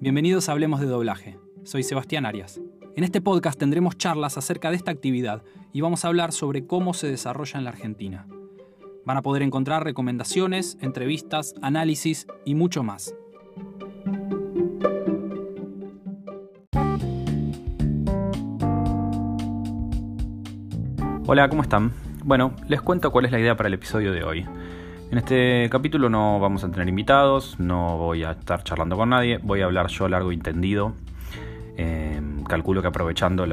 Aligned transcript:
Bienvenidos 0.00 0.48
a 0.48 0.52
Hablemos 0.52 0.78
de 0.78 0.86
Doblaje. 0.86 1.40
Soy 1.64 1.82
Sebastián 1.82 2.24
Arias. 2.24 2.60
En 2.94 3.02
este 3.02 3.20
podcast 3.20 3.58
tendremos 3.58 3.98
charlas 3.98 4.38
acerca 4.38 4.70
de 4.70 4.76
esta 4.76 4.92
actividad 4.92 5.42
y 5.72 5.80
vamos 5.80 6.04
a 6.04 6.08
hablar 6.08 6.30
sobre 6.30 6.68
cómo 6.68 6.94
se 6.94 7.08
desarrolla 7.08 7.58
en 7.58 7.64
la 7.64 7.70
Argentina. 7.70 8.28
Van 9.04 9.16
a 9.16 9.22
poder 9.22 9.42
encontrar 9.42 9.82
recomendaciones, 9.82 10.78
entrevistas, 10.80 11.56
análisis 11.62 12.28
y 12.44 12.54
mucho 12.54 12.84
más. 12.84 13.12
Hola, 21.26 21.48
¿cómo 21.48 21.62
están? 21.62 21.92
Bueno, 22.22 22.54
les 22.68 22.80
cuento 22.82 23.10
cuál 23.10 23.24
es 23.24 23.32
la 23.32 23.40
idea 23.40 23.56
para 23.56 23.66
el 23.66 23.74
episodio 23.74 24.12
de 24.12 24.22
hoy. 24.22 24.46
En 25.10 25.16
este 25.16 25.68
capítulo 25.70 26.10
no 26.10 26.38
vamos 26.38 26.64
a 26.64 26.70
tener 26.70 26.86
invitados, 26.86 27.58
no 27.58 27.96
voy 27.96 28.24
a 28.24 28.32
estar 28.32 28.62
charlando 28.62 28.94
con 28.94 29.08
nadie, 29.08 29.38
voy 29.38 29.62
a 29.62 29.64
hablar 29.64 29.86
yo 29.88 30.06
largo 30.06 30.32
y 30.32 30.34
entendido. 30.34 30.92
Eh, 31.78 32.20
calculo 32.46 32.82
que 32.82 32.88
aprovechando 32.88 33.46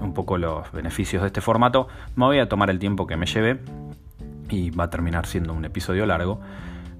un 0.00 0.14
poco 0.14 0.38
los 0.38 0.72
beneficios 0.72 1.20
de 1.20 1.26
este 1.26 1.42
formato, 1.42 1.88
me 2.16 2.24
voy 2.24 2.38
a 2.38 2.48
tomar 2.48 2.70
el 2.70 2.78
tiempo 2.78 3.06
que 3.06 3.18
me 3.18 3.26
lleve 3.26 3.58
y 4.48 4.70
va 4.70 4.84
a 4.84 4.90
terminar 4.90 5.26
siendo 5.26 5.52
un 5.52 5.66
episodio 5.66 6.06
largo. 6.06 6.40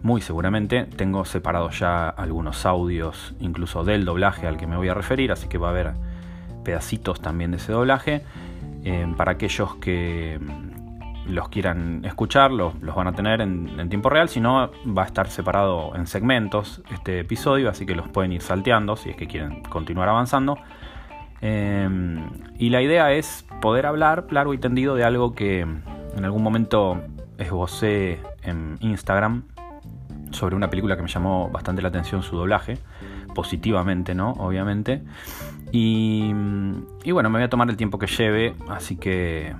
Muy 0.02 0.20
seguramente 0.20 0.84
tengo 0.84 1.24
separados 1.24 1.78
ya 1.78 2.10
algunos 2.10 2.66
audios, 2.66 3.34
incluso 3.40 3.84
del 3.84 4.04
doblaje 4.04 4.46
al 4.46 4.58
que 4.58 4.66
me 4.66 4.76
voy 4.76 4.88
a 4.88 4.94
referir, 4.94 5.32
así 5.32 5.48
que 5.48 5.56
va 5.56 5.68
a 5.68 5.70
haber 5.70 5.92
pedacitos 6.62 7.22
también 7.22 7.52
de 7.52 7.56
ese 7.56 7.72
doblaje. 7.72 8.22
Eh, 8.84 9.06
para 9.16 9.32
aquellos 9.32 9.76
que 9.76 10.38
los 11.26 11.48
quieran 11.48 12.04
escuchar, 12.04 12.50
los, 12.50 12.74
van 12.80 13.06
a 13.06 13.12
tener 13.12 13.40
en, 13.40 13.88
tiempo 13.88 14.10
real, 14.10 14.28
si 14.28 14.40
no 14.40 14.70
va 14.86 15.02
a 15.02 15.06
estar 15.06 15.28
separado 15.28 15.94
en 15.96 16.06
segmentos 16.06 16.82
este 16.92 17.20
episodio, 17.20 17.70
así 17.70 17.86
que 17.86 17.94
los 17.94 18.08
pueden 18.08 18.32
ir 18.32 18.42
salteando 18.42 18.96
si 18.96 19.10
es 19.10 19.16
que 19.16 19.26
quieren 19.26 19.62
continuar 19.62 20.08
avanzando. 20.08 20.58
Em, 21.40 22.30
y 22.58 22.70
la 22.70 22.82
idea 22.82 23.12
es 23.12 23.46
poder 23.60 23.86
hablar 23.86 24.26
largo 24.30 24.54
y 24.54 24.58
tendido 24.58 24.94
de 24.94 25.04
algo 25.04 25.34
que 25.34 25.60
en 25.60 26.24
algún 26.24 26.42
momento 26.42 27.02
esbocé 27.38 28.20
en 28.42 28.76
Instagram 28.80 29.44
sobre 30.30 30.56
una 30.56 30.68
película 30.68 30.96
que 30.96 31.02
me 31.02 31.08
llamó 31.08 31.48
bastante 31.50 31.82
la 31.82 31.88
atención 31.88 32.22
su 32.22 32.36
doblaje, 32.36 32.78
positivamente, 33.34 34.14
¿no? 34.14 34.32
Obviamente. 34.32 35.02
Y 35.72 36.32
bueno, 36.32 37.30
me 37.30 37.38
voy 37.38 37.42
a 37.44 37.50
tomar 37.50 37.68
el 37.68 37.76
tiempo 37.76 37.98
que 37.98 38.06
lleve, 38.06 38.54
así 38.68 38.96
que 38.96 39.54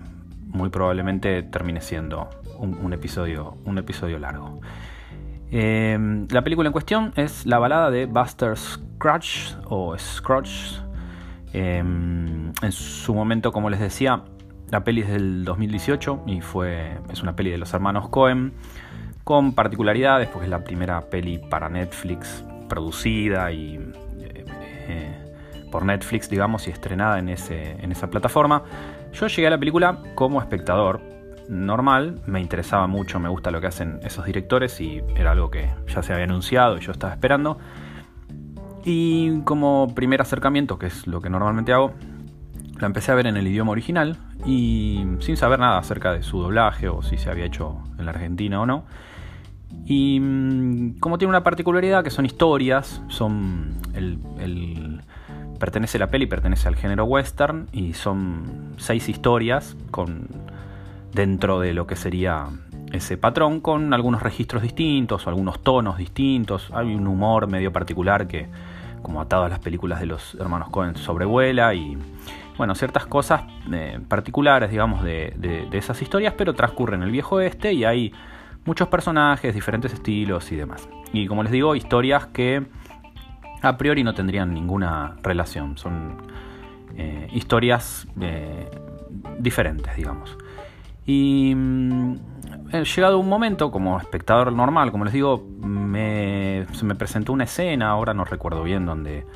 muy 0.54 0.70
probablemente 0.70 1.42
termine 1.42 1.80
siendo 1.80 2.30
un, 2.58 2.92
episodio, 2.92 3.58
un 3.64 3.76
episodio 3.76 4.18
largo. 4.18 4.60
Eh, 5.50 6.26
la 6.30 6.42
película 6.42 6.68
en 6.68 6.72
cuestión 6.72 7.12
es 7.16 7.44
la 7.44 7.58
balada 7.58 7.90
de 7.90 8.06
Buster 8.06 8.56
Scratch 8.56 9.54
o 9.66 9.96
Scratch. 9.98 10.78
Eh, 11.52 11.78
en 11.78 12.72
su 12.72 13.14
momento, 13.14 13.52
como 13.52 13.68
les 13.68 13.80
decía, 13.80 14.22
la 14.70 14.82
peli 14.82 15.02
es 15.02 15.08
del 15.08 15.44
2018 15.44 16.22
y 16.26 16.40
fue, 16.40 16.98
es 17.12 17.22
una 17.22 17.36
peli 17.36 17.50
de 17.50 17.58
los 17.58 17.74
hermanos 17.74 18.08
Cohen 18.08 18.54
con 19.22 19.54
particularidades 19.54 20.28
porque 20.28 20.46
es 20.46 20.50
la 20.50 20.64
primera 20.64 21.00
peli 21.02 21.38
para 21.38 21.68
Netflix 21.68 22.44
producida 22.68 23.52
y 23.52 23.78
eh, 24.88 25.24
por 25.70 25.84
Netflix, 25.84 26.30
digamos, 26.30 26.68
y 26.68 26.70
estrenada 26.70 27.18
en, 27.18 27.28
ese, 27.28 27.72
en 27.82 27.90
esa 27.90 28.08
plataforma. 28.08 28.62
Yo 29.14 29.28
llegué 29.28 29.46
a 29.46 29.50
la 29.50 29.58
película 29.58 29.98
como 30.16 30.40
espectador 30.40 31.00
normal, 31.48 32.20
me 32.26 32.40
interesaba 32.40 32.88
mucho, 32.88 33.20
me 33.20 33.28
gusta 33.28 33.52
lo 33.52 33.60
que 33.60 33.68
hacen 33.68 34.00
esos 34.02 34.24
directores 34.24 34.80
y 34.80 35.02
era 35.14 35.30
algo 35.30 35.52
que 35.52 35.70
ya 35.86 36.02
se 36.02 36.12
había 36.12 36.24
anunciado 36.24 36.78
y 36.78 36.80
yo 36.80 36.90
estaba 36.90 37.12
esperando. 37.12 37.56
Y 38.84 39.40
como 39.42 39.94
primer 39.94 40.20
acercamiento, 40.20 40.80
que 40.80 40.86
es 40.86 41.06
lo 41.06 41.20
que 41.20 41.30
normalmente 41.30 41.72
hago, 41.72 41.92
la 42.80 42.86
empecé 42.88 43.12
a 43.12 43.14
ver 43.14 43.28
en 43.28 43.36
el 43.36 43.46
idioma 43.46 43.70
original 43.70 44.18
y 44.44 45.04
sin 45.20 45.36
saber 45.36 45.60
nada 45.60 45.78
acerca 45.78 46.12
de 46.12 46.24
su 46.24 46.40
doblaje 46.42 46.88
o 46.88 47.00
si 47.02 47.16
se 47.16 47.30
había 47.30 47.44
hecho 47.44 47.78
en 47.98 48.06
la 48.06 48.10
Argentina 48.10 48.60
o 48.60 48.66
no. 48.66 48.84
Y 49.86 50.18
mm, 50.18 50.98
como 50.98 51.18
tiene 51.18 51.30
una 51.30 51.44
particularidad 51.44 52.02
que 52.02 52.10
son 52.10 52.26
historias, 52.26 53.00
son 53.06 53.74
el 53.94 54.18
pertenece 55.64 55.98
la 55.98 56.08
peli, 56.08 56.26
pertenece 56.26 56.68
al 56.68 56.76
género 56.76 57.06
western 57.06 57.68
y 57.72 57.94
son 57.94 58.74
seis 58.76 59.08
historias 59.08 59.78
con 59.90 60.28
dentro 61.14 61.58
de 61.58 61.72
lo 61.72 61.86
que 61.86 61.96
sería 61.96 62.48
ese 62.92 63.16
patrón 63.16 63.60
con 63.60 63.94
algunos 63.94 64.22
registros 64.22 64.62
distintos 64.62 65.26
algunos 65.26 65.62
tonos 65.62 65.96
distintos. 65.96 66.70
Hay 66.74 66.94
un 66.94 67.06
humor 67.06 67.46
medio 67.46 67.72
particular 67.72 68.26
que, 68.26 68.46
como 69.00 69.22
atado 69.22 69.44
a 69.44 69.48
las 69.48 69.58
películas 69.58 70.00
de 70.00 70.06
los 70.06 70.34
hermanos 70.34 70.68
Cohen, 70.68 70.96
sobrevuela 70.96 71.72
y, 71.72 71.96
bueno, 72.58 72.74
ciertas 72.74 73.06
cosas 73.06 73.44
eh, 73.72 73.98
particulares, 74.06 74.70
digamos, 74.70 75.02
de, 75.02 75.32
de, 75.38 75.78
esas 75.78 76.02
historias, 76.02 76.34
pero 76.36 76.52
transcurren 76.52 77.00
en 77.00 77.06
el 77.06 77.10
viejo 77.10 77.36
oeste 77.36 77.72
y 77.72 77.84
hay 77.86 78.12
muchos 78.66 78.88
personajes, 78.88 79.54
diferentes 79.54 79.94
estilos 79.94 80.52
y 80.52 80.56
demás. 80.56 80.86
Y 81.14 81.26
como 81.26 81.42
les 81.42 81.52
digo, 81.52 81.74
historias 81.74 82.26
que 82.26 82.66
a 83.64 83.76
priori 83.76 84.04
no 84.04 84.14
tendrían 84.14 84.52
ninguna 84.52 85.16
relación. 85.22 85.76
Son 85.78 86.16
eh, 86.96 87.28
historias 87.32 88.06
eh, 88.20 88.70
diferentes, 89.38 89.96
digamos. 89.96 90.36
Y 91.06 91.54
mm, 91.54 92.14
llegado 92.94 93.18
un 93.18 93.28
momento, 93.28 93.70
como 93.70 93.98
espectador 93.98 94.52
normal, 94.52 94.90
como 94.92 95.04
les 95.04 95.14
digo, 95.14 95.44
me, 95.60 96.66
se 96.72 96.84
me 96.84 96.94
presentó 96.94 97.32
una 97.32 97.44
escena, 97.44 97.90
ahora 97.90 98.14
no 98.14 98.24
recuerdo 98.24 98.62
bien, 98.62 98.86
donde 98.86 99.26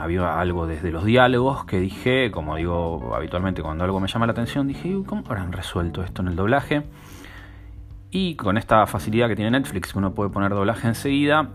había 0.00 0.40
algo 0.40 0.68
desde 0.68 0.92
los 0.92 1.04
diálogos 1.04 1.64
que 1.64 1.80
dije, 1.80 2.30
como 2.30 2.54
digo 2.54 3.12
habitualmente 3.16 3.60
cuando 3.60 3.82
algo 3.82 3.98
me 3.98 4.06
llama 4.06 4.26
la 4.26 4.32
atención, 4.32 4.68
dije, 4.68 4.96
¿cómo 5.04 5.24
habrán 5.26 5.50
resuelto 5.50 6.04
esto 6.04 6.22
en 6.22 6.28
el 6.28 6.36
doblaje? 6.36 6.84
Y 8.10 8.36
con 8.36 8.56
esta 8.56 8.86
facilidad 8.86 9.28
que 9.28 9.36
tiene 9.36 9.50
Netflix, 9.50 9.94
uno 9.94 10.14
puede 10.14 10.30
poner 10.30 10.50
doblaje 10.50 10.88
enseguida, 10.88 11.50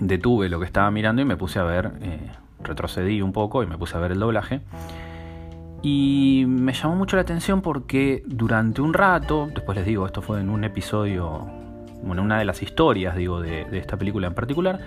detuve 0.00 0.48
lo 0.48 0.58
que 0.58 0.66
estaba 0.66 0.90
mirando 0.90 1.22
y 1.22 1.24
me 1.24 1.36
puse 1.36 1.58
a 1.58 1.64
ver, 1.64 1.92
eh, 2.00 2.18
retrocedí 2.62 3.22
un 3.22 3.32
poco 3.32 3.62
y 3.62 3.66
me 3.66 3.78
puse 3.78 3.96
a 3.96 4.00
ver 4.00 4.12
el 4.12 4.18
doblaje. 4.18 4.60
Y 5.82 6.44
me 6.46 6.72
llamó 6.72 6.96
mucho 6.96 7.16
la 7.16 7.22
atención 7.22 7.62
porque 7.62 8.22
durante 8.26 8.82
un 8.82 8.92
rato, 8.92 9.48
después 9.54 9.76
les 9.78 9.86
digo, 9.86 10.04
esto 10.04 10.20
fue 10.20 10.40
en 10.40 10.50
un 10.50 10.64
episodio, 10.64 11.46
bueno, 12.02 12.22
una 12.22 12.38
de 12.38 12.44
las 12.44 12.62
historias, 12.62 13.16
digo, 13.16 13.40
de, 13.40 13.64
de 13.64 13.78
esta 13.78 13.96
película 13.96 14.26
en 14.26 14.34
particular, 14.34 14.80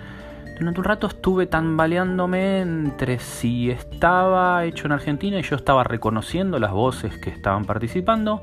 durante 0.58 0.80
un 0.80 0.84
rato 0.84 1.08
estuve 1.08 1.46
tambaleándome 1.46 2.60
entre 2.60 3.18
si 3.18 3.70
estaba 3.70 4.64
hecho 4.64 4.86
en 4.86 4.92
Argentina 4.92 5.38
y 5.38 5.42
yo 5.42 5.56
estaba 5.56 5.82
reconociendo 5.82 6.60
las 6.60 6.70
voces 6.70 7.18
que 7.18 7.30
estaban 7.30 7.64
participando, 7.64 8.42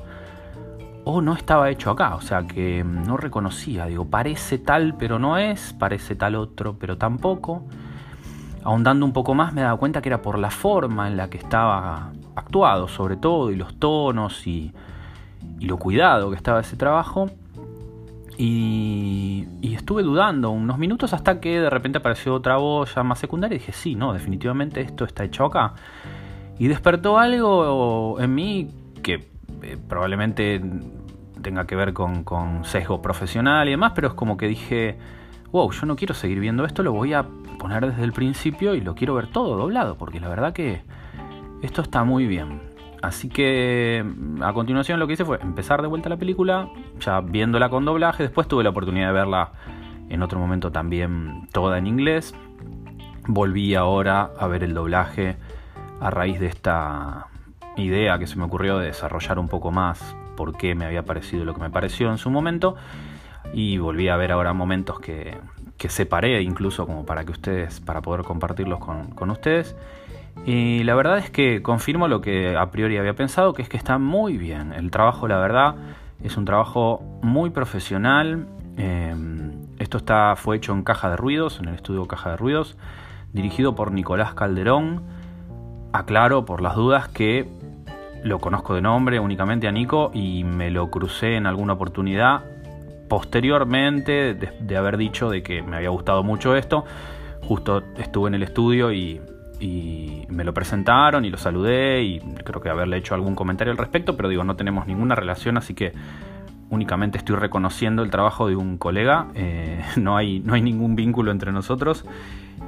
o 1.03 1.21
no 1.21 1.33
estaba 1.33 1.69
hecho 1.69 1.89
acá, 1.89 2.15
o 2.15 2.21
sea 2.21 2.45
que 2.45 2.83
no 2.83 3.17
reconocía, 3.17 3.85
digo, 3.85 4.05
parece 4.05 4.57
tal 4.57 4.95
pero 4.95 5.19
no 5.19 5.37
es, 5.37 5.73
parece 5.73 6.15
tal 6.15 6.35
otro 6.35 6.77
pero 6.77 6.97
tampoco. 6.97 7.63
Ahondando 8.63 9.07
un 9.07 9.13
poco 9.13 9.33
más 9.33 9.53
me 9.53 9.61
daba 9.61 9.77
cuenta 9.77 10.01
que 10.01 10.09
era 10.09 10.21
por 10.21 10.37
la 10.37 10.51
forma 10.51 11.07
en 11.07 11.17
la 11.17 11.29
que 11.29 11.39
estaba 11.39 12.11
actuado, 12.35 12.87
sobre 12.87 13.17
todo, 13.17 13.51
y 13.51 13.55
los 13.55 13.79
tonos 13.79 14.45
y, 14.45 14.71
y 15.59 15.65
lo 15.65 15.77
cuidado 15.77 16.29
que 16.29 16.35
estaba 16.35 16.59
ese 16.59 16.77
trabajo. 16.77 17.31
Y, 18.37 19.47
y, 19.61 19.75
estuve 19.75 20.03
dudando 20.03 20.49
unos 20.51 20.77
minutos 20.77 21.13
hasta 21.13 21.39
que 21.39 21.59
de 21.59 21.69
repente 21.69 21.99
apareció 21.99 22.33
otra 22.33 22.57
voz 22.57 22.95
ya 22.95 23.03
más 23.03 23.19
secundaria 23.19 23.55
y 23.55 23.59
dije, 23.59 23.71
sí, 23.71 23.93
no, 23.93 24.13
definitivamente 24.13 24.81
esto 24.81 25.05
está 25.05 25.23
hecho 25.23 25.45
acá. 25.45 25.73
Y 26.57 26.67
despertó 26.67 27.19
algo 27.19 28.19
en 28.19 28.33
mí 28.33 28.69
que 29.03 29.30
eh, 29.61 29.77
probablemente 29.87 30.61
tenga 31.41 31.65
que 31.65 31.75
ver 31.75 31.93
con, 31.93 32.63
sesgo 32.63 33.01
profesional 33.01 33.67
y 33.67 33.71
demás, 33.71 33.93
pero 33.95 34.09
es 34.09 34.13
como 34.13 34.37
que 34.37 34.47
dije, 34.47 34.97
wow, 35.51 35.71
yo 35.71 35.85
no 35.85 35.95
quiero 35.95 36.13
seguir 36.13 36.39
viendo 36.39 36.65
esto, 36.65 36.83
lo 36.83 36.93
voy 36.93 37.13
a 37.13 37.25
poner 37.59 37.85
desde 37.85 38.03
el 38.03 38.13
principio 38.13 38.75
y 38.75 38.81
lo 38.81 38.95
quiero 38.95 39.15
ver 39.15 39.27
todo 39.27 39.57
doblado, 39.57 39.97
porque 39.97 40.19
la 40.19 40.29
verdad 40.29 40.53
que 40.53 40.81
esto 41.61 41.81
está 41.81 42.03
muy 42.03 42.27
bien. 42.27 42.61
Así 43.01 43.29
que 43.29 44.05
mm, 44.05 44.43
a 44.43 44.53
continuación 44.53 44.99
lo 44.99 45.07
que 45.07 45.13
hice 45.13 45.25
fue 45.25 45.39
empezar 45.41 45.81
de 45.81 45.87
vuelta 45.87 46.09
la 46.09 46.17
película, 46.17 46.69
ya 46.99 47.21
viéndola 47.21 47.69
con 47.69 47.85
doblaje, 47.85 48.23
después 48.23 48.47
tuve 48.47 48.63
la 48.63 48.69
oportunidad 48.69 49.07
de 49.07 49.13
verla 49.13 49.51
en 50.09 50.21
otro 50.21 50.39
momento 50.39 50.71
también 50.71 51.47
toda 51.51 51.77
en 51.77 51.87
inglés. 51.87 52.35
Volví 53.27 53.75
ahora 53.75 54.31
a 54.39 54.47
ver 54.47 54.63
el 54.63 54.73
doblaje 54.73 55.37
a 55.99 56.09
raíz 56.09 56.39
de 56.39 56.47
esta 56.47 57.27
idea 57.77 58.19
que 58.19 58.27
se 58.27 58.35
me 58.37 58.45
ocurrió 58.45 58.77
de 58.77 58.87
desarrollar 58.87 59.39
un 59.39 59.47
poco 59.47 59.71
más 59.71 60.15
por 60.35 60.57
qué 60.57 60.75
me 60.75 60.85
había 60.85 61.03
parecido 61.03 61.45
lo 61.45 61.53
que 61.53 61.61
me 61.61 61.69
pareció 61.69 62.09
en 62.09 62.17
su 62.17 62.29
momento 62.29 62.75
y 63.53 63.77
volví 63.77 64.07
a 64.07 64.15
ver 64.15 64.31
ahora 64.31 64.53
momentos 64.53 64.99
que, 64.99 65.37
que 65.77 65.89
separé 65.89 66.41
incluso 66.41 66.85
como 66.85 67.05
para 67.05 67.25
que 67.25 67.31
ustedes, 67.31 67.79
para 67.79 68.01
poder 68.01 68.23
compartirlos 68.23 68.79
con, 68.79 69.07
con, 69.11 69.29
ustedes. 69.29 69.75
Y 70.45 70.83
la 70.83 70.95
verdad 70.95 71.17
es 71.17 71.29
que 71.29 71.61
confirmo 71.61 72.07
lo 72.07 72.21
que 72.21 72.55
a 72.55 72.71
priori 72.71 72.97
había 72.97 73.15
pensado, 73.15 73.53
que 73.53 73.61
es 73.61 73.69
que 73.69 73.77
está 73.77 73.97
muy 73.97 74.37
bien. 74.37 74.73
El 74.73 74.91
trabajo, 74.91 75.27
la 75.27 75.37
verdad, 75.37 75.75
es 76.23 76.37
un 76.37 76.45
trabajo 76.45 77.03
muy 77.21 77.49
profesional. 77.49 78.47
Eh, 78.77 79.15
Esto 79.79 79.97
está, 79.97 80.35
fue 80.35 80.57
hecho 80.57 80.71
en 80.73 80.83
Caja 80.83 81.09
de 81.09 81.17
Ruidos, 81.17 81.59
en 81.59 81.67
el 81.67 81.75
estudio 81.75 82.07
Caja 82.07 82.31
de 82.31 82.37
Ruidos, 82.37 82.77
dirigido 83.33 83.75
por 83.75 83.91
Nicolás 83.91 84.33
Calderón. 84.33 85.03
Aclaro 85.93 86.45
por 86.45 86.61
las 86.61 86.75
dudas 86.75 87.09
que 87.09 87.49
lo 88.23 88.39
conozco 88.39 88.75
de 88.75 88.81
nombre 88.81 89.19
únicamente 89.19 89.67
a 89.67 89.71
Nico 89.71 90.11
y 90.13 90.43
me 90.43 90.69
lo 90.69 90.89
crucé 90.89 91.35
en 91.35 91.45
alguna 91.45 91.73
oportunidad 91.73 92.43
posteriormente 93.07 94.33
de, 94.33 94.77
haber 94.77 94.95
dicho 94.95 95.29
de 95.29 95.43
que 95.43 95.61
me 95.61 95.75
había 95.75 95.89
gustado 95.89 96.23
mucho 96.23 96.55
esto. 96.55 96.85
Justo 97.41 97.83
estuve 97.97 98.29
en 98.29 98.35
el 98.35 98.43
estudio 98.43 98.93
y, 98.93 99.19
y 99.59 100.25
me 100.29 100.43
lo 100.43 100.53
presentaron 100.53 101.25
y 101.25 101.29
lo 101.29 101.37
saludé 101.37 102.03
y 102.03 102.19
creo 102.19 102.61
que 102.61 102.69
haberle 102.69 102.97
hecho 102.97 103.13
algún 103.13 103.35
comentario 103.35 103.71
al 103.71 103.77
respecto, 103.77 104.15
pero 104.15 104.29
digo, 104.29 104.43
no 104.43 104.55
tenemos 104.55 104.87
ninguna 104.87 105.15
relación, 105.15 105.57
así 105.57 105.73
que 105.73 105.91
únicamente 106.69 107.17
estoy 107.17 107.35
reconociendo 107.35 108.01
el 108.01 108.09
trabajo 108.09 108.47
de 108.47 108.55
un 108.55 108.77
colega, 108.77 109.27
eh, 109.35 109.83
no, 109.97 110.15
hay, 110.15 110.39
no 110.39 110.53
hay 110.53 110.61
ningún 110.61 110.95
vínculo 110.95 111.31
entre 111.31 111.51
nosotros 111.51 112.05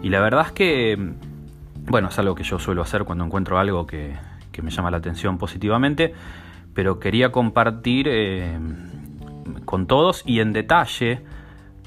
y 0.02 0.10
la 0.10 0.20
verdad 0.20 0.48
es 0.48 0.52
que, 0.52 1.14
bueno, 1.86 2.10
es 2.10 2.20
algo 2.20 2.36
que 2.36 2.44
yo 2.44 2.60
suelo 2.60 2.82
hacer 2.82 3.06
cuando 3.06 3.24
encuentro 3.24 3.58
algo 3.58 3.88
que, 3.88 4.14
me 4.62 4.72
llama 4.72 4.92
la 4.92 4.98
atención 4.98 5.38
positivamente, 5.38 6.14
pero 6.74 7.00
quería 7.00 7.32
compartir 7.32 8.08
eh, 8.10 8.58
con 9.66 9.88
todos 9.88 10.24
y 10.26 10.40
en 10.40 10.54
detalle 10.54 11.22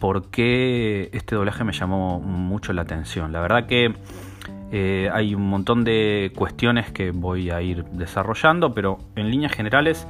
por 0.00 0.30
qué 0.30 1.10
este 1.12 1.36
doblaje 1.36 1.64
me 1.64 1.72
llamó 1.72 2.20
mucho 2.20 2.72
la 2.72 2.82
atención. 2.82 3.32
La 3.32 3.40
verdad 3.40 3.66
que 3.66 3.94
eh, 4.72 5.08
hay 5.12 5.34
un 5.34 5.48
montón 5.48 5.84
de 5.84 6.32
cuestiones 6.34 6.90
que 6.90 7.12
voy 7.12 7.50
a 7.50 7.62
ir 7.62 7.84
desarrollando, 7.84 8.74
pero 8.74 8.98
en 9.14 9.30
líneas 9.30 9.52
generales, 9.52 10.06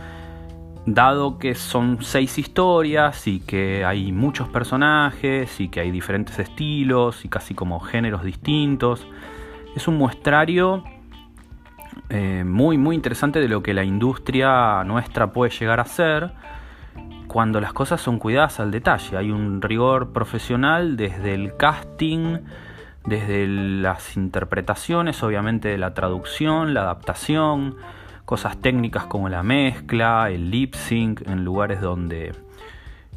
dado 0.86 1.38
que 1.38 1.54
son 1.54 1.98
seis 2.00 2.38
historias 2.38 3.26
y 3.26 3.40
que 3.40 3.84
hay 3.84 4.12
muchos 4.12 4.48
personajes 4.48 5.60
y 5.60 5.68
que 5.68 5.80
hay 5.80 5.90
diferentes 5.90 6.38
estilos 6.38 7.24
y 7.24 7.28
casi 7.28 7.54
como 7.54 7.80
géneros 7.80 8.24
distintos, 8.24 9.06
es 9.74 9.88
un 9.88 9.98
muestrario 9.98 10.84
eh, 12.08 12.44
muy 12.44 12.78
muy 12.78 12.94
interesante 12.94 13.40
de 13.40 13.48
lo 13.48 13.62
que 13.62 13.75
la 13.75 13.84
industria 13.84 14.84
nuestra 14.84 15.32
puede 15.32 15.50
llegar 15.50 15.81
a 15.81 15.84
ser 15.84 16.32
cuando 17.26 17.60
las 17.60 17.72
cosas 17.72 18.00
son 18.00 18.19
cuidadas 18.19 18.60
al 18.60 18.70
detalle. 18.70 19.16
Hay 19.16 19.31
un 19.31 19.60
rigor 19.60 20.12
profesional 20.12 20.96
desde 20.96 21.34
el 21.34 21.56
casting, 21.56 22.38
desde 23.04 23.46
las 23.46 24.16
interpretaciones, 24.16 25.22
obviamente 25.22 25.69
de 25.69 25.78
la 25.78 25.94
traducción, 25.94 26.75
la 26.75 26.82
adaptación, 26.82 27.76
cosas 28.25 28.60
técnicas 28.60 29.04
como 29.04 29.28
la 29.28 29.42
mezcla, 29.42 30.31
el 30.31 30.50
lip 30.50 30.75
sync 30.75 31.26
en 31.28 31.44
lugares 31.44 31.81
donde 31.81 32.34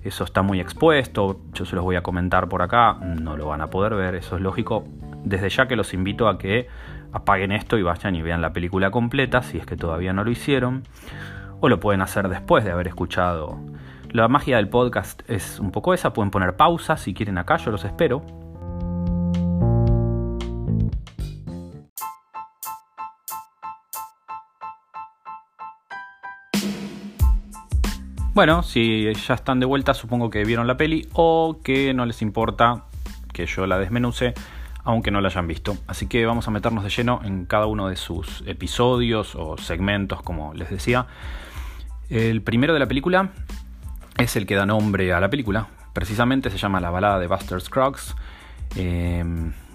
eso 0.04 0.24
está 0.24 0.42
muy 0.42 0.60
expuesto, 0.60 1.42
yo 1.54 1.66
se 1.66 1.76
los 1.76 1.84
voy 1.84 1.96
a 1.96 2.04
comentar 2.04 2.48
por 2.48 2.62
acá, 2.62 2.94
no 2.94 3.36
lo 3.36 3.48
van 3.48 3.62
a 3.62 3.68
poder 3.68 3.96
ver, 3.96 4.16
eso 4.16 4.38
es 4.38 4.42
lógico. 4.42 4.86
Desde 5.26 5.50
ya 5.50 5.68
que 5.68 5.76
los 5.76 5.94
invito 5.94 6.30
a 6.30 6.38
que 6.38 6.68
apaguen 7.14 7.52
esto 7.52 7.78
y 7.78 7.84
vayan 7.84 8.16
y 8.16 8.22
vean 8.22 8.42
la 8.42 8.54
película 8.54 8.92
completa, 8.92 9.42
si 9.42 9.58
es 9.58 9.66
que 9.66 9.76
todavía 9.76 10.14
no 10.14 10.24
lo 10.24 10.32
hicieron, 10.32 10.84
o 11.60 11.70
lo 11.70 11.80
pueden 11.80 12.02
hacer 12.02 12.30
después 12.30 12.64
de 12.64 12.72
haber 12.72 12.88
escuchado. 12.88 13.60
La 14.12 14.28
magia 14.28 14.58
del 14.58 14.70
podcast 14.70 15.22
es 15.30 15.60
un 15.60 15.72
poco 15.72 15.94
esa, 15.94 16.14
pueden 16.14 16.32
poner 16.32 16.56
pausa 16.56 16.98
si 16.98 17.14
quieren 17.14 17.38
acá, 17.38 17.58
yo 17.58 17.72
los 17.72 17.86
espero. 17.86 18.24
Bueno, 28.34 28.64
si 28.64 29.14
ya 29.14 29.34
están 29.34 29.60
de 29.60 29.66
vuelta, 29.66 29.94
supongo 29.94 30.30
que 30.30 30.46
vieron 30.46 30.66
la 30.66 30.78
peli 30.78 31.10
o 31.12 31.60
que 31.62 31.94
no 31.94 32.06
les 32.06 32.22
importa 32.22 32.86
que 33.34 33.46
yo 33.46 33.68
la 33.68 33.78
desmenuce, 33.78 34.34
aunque 34.90 35.12
no 35.12 35.22
la 35.22 35.28
hayan 35.28 35.48
visto. 35.48 35.78
Así 35.86 36.08
que 36.08 36.26
vamos 36.26 36.48
a 36.48 36.52
meternos 36.52 36.84
de 36.84 36.90
lleno 36.90 37.22
en 37.24 37.46
cada 37.46 37.68
uno 37.68 37.90
de 37.90 37.96
sus 37.96 38.44
episodios 38.48 39.36
o 39.36 39.56
segmentos, 39.58 40.24
como 40.24 40.54
les 40.56 40.72
decía. 40.72 41.06
El 42.10 42.42
primero 42.42 42.74
de 42.74 42.80
la 42.80 42.88
película 42.88 43.30
es 44.18 44.36
el 44.36 44.48
que 44.48 44.56
da 44.56 44.66
nombre 44.66 45.14
a 45.14 45.20
la 45.20 45.30
película. 45.30 45.68
Precisamente 45.94 46.50
se 46.50 46.58
llama 46.58 46.80
La 46.80 46.90
balada 46.90 47.20
de 47.20 47.28
Buster 47.28 47.62
Scruggs. 47.62 48.16
Eh, 48.76 49.24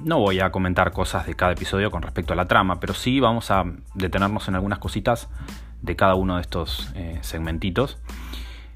no 0.03 0.19
voy 0.19 0.41
a 0.41 0.51
comentar 0.51 0.91
cosas 0.91 1.27
de 1.27 1.35
cada 1.35 1.53
episodio 1.53 1.93
con 1.93 2.03
respecto 2.03 2.33
a 2.33 2.37
la 2.37 2.49
trama, 2.49 2.81
pero 2.81 2.93
sí 2.93 3.21
vamos 3.21 3.53
a 3.53 3.65
detenernos 3.95 4.49
en 4.49 4.57
algunas 4.57 4.81
cositas 4.81 5.29
de 5.81 5.95
cada 5.95 6.17
uno 6.17 6.37
de 6.37 6.41
estos 6.41 6.91
eh, 6.97 7.19
segmentitos. 7.21 7.99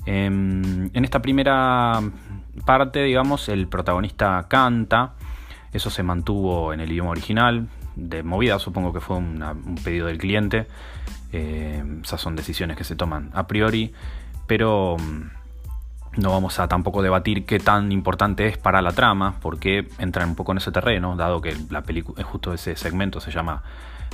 Em, 0.06 0.88
en 0.94 1.04
esta 1.04 1.20
primera 1.20 2.00
parte, 2.64 3.02
digamos, 3.02 3.48
el 3.48 3.66
protagonista 3.66 4.46
canta, 4.48 5.14
eso 5.72 5.90
se 5.90 6.02
mantuvo 6.02 6.72
en 6.72 6.80
el 6.80 6.90
idioma 6.90 7.10
original, 7.10 7.68
de 7.96 8.22
movida 8.22 8.58
supongo 8.58 8.92
que 8.92 9.00
fue 9.00 9.16
un 9.16 9.78
pedido 9.82 10.06
del 10.06 10.18
cliente, 10.18 10.66
em, 11.32 12.02
esas 12.02 12.20
son 12.20 12.36
decisiones 12.36 12.76
que 12.76 12.84
se 12.84 12.96
toman 12.96 13.30
a 13.34 13.46
priori, 13.46 13.92
pero 14.46 14.96
mm, 14.98 16.20
no 16.20 16.30
vamos 16.30 16.58
a 16.58 16.68
tampoco 16.68 17.02
debatir 17.02 17.44
qué 17.44 17.58
tan 17.58 17.92
importante 17.92 18.46
es 18.46 18.56
para 18.58 18.82
la 18.82 18.92
trama, 18.92 19.36
porque 19.40 19.88
entra 19.98 20.24
un 20.24 20.34
poco 20.34 20.52
en 20.52 20.58
ese 20.58 20.72
terreno, 20.72 21.16
dado 21.16 21.40
que 21.40 21.56
la 21.70 21.82
película, 21.82 22.22
justo 22.24 22.52
ese 22.52 22.76
segmento 22.76 23.20
se 23.20 23.30
llama 23.30 23.62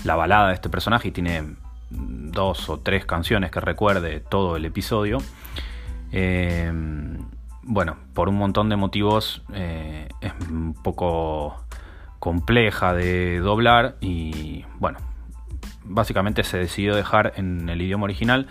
La 0.04 0.16
balada 0.16 0.48
de 0.48 0.54
este 0.54 0.68
personaje 0.68 1.08
y 1.08 1.12
tiene 1.12 1.54
dos 1.90 2.68
o 2.68 2.78
tres 2.78 3.06
canciones 3.06 3.50
que 3.50 3.60
recuerde 3.60 4.20
todo 4.20 4.56
el 4.56 4.64
episodio. 4.64 5.18
Eh, 6.12 6.72
bueno, 7.66 7.96
por 8.12 8.28
un 8.28 8.36
montón 8.36 8.68
de 8.68 8.76
motivos 8.76 9.42
eh, 9.52 10.08
es 10.20 10.32
un 10.48 10.74
poco 10.74 11.64
compleja 12.18 12.94
de 12.94 13.40
doblar 13.40 13.96
y 14.00 14.64
bueno, 14.78 14.98
básicamente 15.84 16.44
se 16.44 16.58
decidió 16.58 16.94
dejar 16.94 17.34
en 17.36 17.68
el 17.68 17.80
idioma 17.82 18.04
original. 18.04 18.48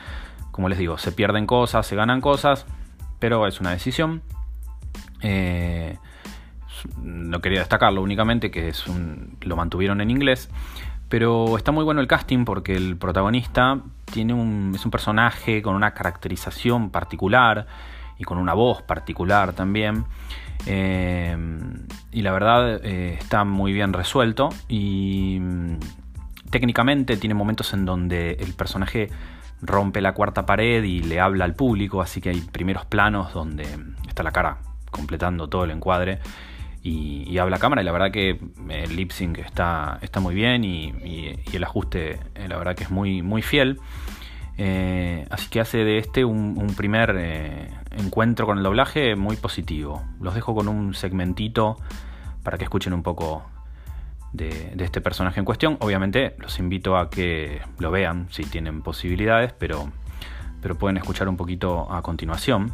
Como 0.51 0.69
les 0.69 0.77
digo, 0.77 0.97
se 0.97 1.11
pierden 1.11 1.47
cosas, 1.47 1.87
se 1.87 1.95
ganan 1.95 2.21
cosas, 2.21 2.65
pero 3.19 3.47
es 3.47 3.59
una 3.59 3.71
decisión. 3.71 4.21
Eh, 5.21 5.97
no 7.01 7.41
quería 7.41 7.59
destacarlo 7.59 8.01
únicamente, 8.01 8.51
que 8.51 8.67
es 8.67 8.87
un, 8.87 9.37
lo 9.41 9.55
mantuvieron 9.55 10.01
en 10.01 10.11
inglés. 10.11 10.49
Pero 11.09 11.57
está 11.57 11.71
muy 11.71 11.83
bueno 11.83 12.01
el 12.01 12.07
casting 12.07 12.45
porque 12.45 12.75
el 12.75 12.97
protagonista 12.97 13.81
tiene 14.05 14.33
un, 14.33 14.73
es 14.75 14.83
un 14.83 14.91
personaje 14.91 15.61
con 15.61 15.75
una 15.75 15.93
caracterización 15.93 16.89
particular 16.89 17.67
y 18.17 18.23
con 18.23 18.37
una 18.37 18.53
voz 18.53 18.81
particular 18.81 19.53
también. 19.53 20.05
Eh, 20.65 21.35
y 22.11 22.21
la 22.21 22.31
verdad 22.31 22.79
eh, 22.85 23.17
está 23.19 23.43
muy 23.43 23.73
bien 23.73 23.91
resuelto 23.91 24.49
y 24.69 25.37
mm, 25.41 25.79
técnicamente 26.49 27.17
tiene 27.17 27.33
momentos 27.33 27.73
en 27.73 27.85
donde 27.85 28.37
el 28.39 28.53
personaje 28.53 29.09
rompe 29.61 30.01
la 30.01 30.13
cuarta 30.13 30.45
pared 30.45 30.83
y 30.83 31.01
le 31.01 31.19
habla 31.19 31.45
al 31.45 31.55
público, 31.55 32.01
así 32.01 32.21
que 32.21 32.29
hay 32.29 32.41
primeros 32.41 32.85
planos 32.85 33.33
donde 33.33 33.65
está 34.07 34.23
la 34.23 34.31
cara 34.31 34.59
completando 34.91 35.47
todo 35.47 35.63
el 35.63 35.71
encuadre 35.71 36.19
y, 36.83 37.37
habla 37.37 37.57
cámara 37.59 37.81
y 37.81 37.85
la 37.85 37.93
verdad 37.93 38.11
que 38.11 38.37
el 38.69 38.95
lip 38.95 39.11
sync 39.11 39.39
está, 39.39 39.99
está 40.01 40.19
muy 40.19 40.35
bien 40.35 40.63
y, 40.65 41.33
el 41.53 41.63
ajuste 41.63 42.19
eh, 42.35 42.47
la 42.47 42.57
verdad 42.57 42.75
que 42.75 42.83
es 42.83 42.91
muy, 42.91 43.21
muy 43.21 43.41
fiel. 43.41 43.79
Eh, 44.57 45.25
así 45.31 45.49
que 45.49 45.61
hace 45.61 45.79
de 45.79 45.97
este 45.97 46.25
un, 46.25 46.73
primer 46.75 47.15
eh, 47.17 47.69
encuentro 47.93 48.45
con 48.45 48.57
el 48.57 48.63
doblaje 48.63 49.15
muy 49.15 49.35
positivo. 49.35 50.03
Los 50.19 50.35
dejo 50.35 50.55
con 50.55 50.67
un 50.67 50.93
segmentito 50.93 51.77
para 52.43 52.57
que 52.57 52.65
escuchen 52.65 52.93
un 52.93 53.03
poco 53.03 53.43
de, 54.33 54.73
este 54.79 55.01
personaje 55.01 55.39
en 55.39 55.45
cuestión. 55.45 55.77
Obviamente 55.79 56.35
los 56.39 56.59
invito 56.59 56.97
a 56.97 57.09
que 57.09 57.61
lo 57.79 57.91
vean 57.91 58.27
si 58.31 58.43
tienen 58.43 58.81
posibilidades, 58.81 59.53
pero, 59.53 59.91
pero 60.61 60.77
pueden 60.77 60.97
escuchar 60.97 61.29
un 61.29 61.37
poquito 61.37 61.91
a 61.91 62.01
continuación. 62.01 62.71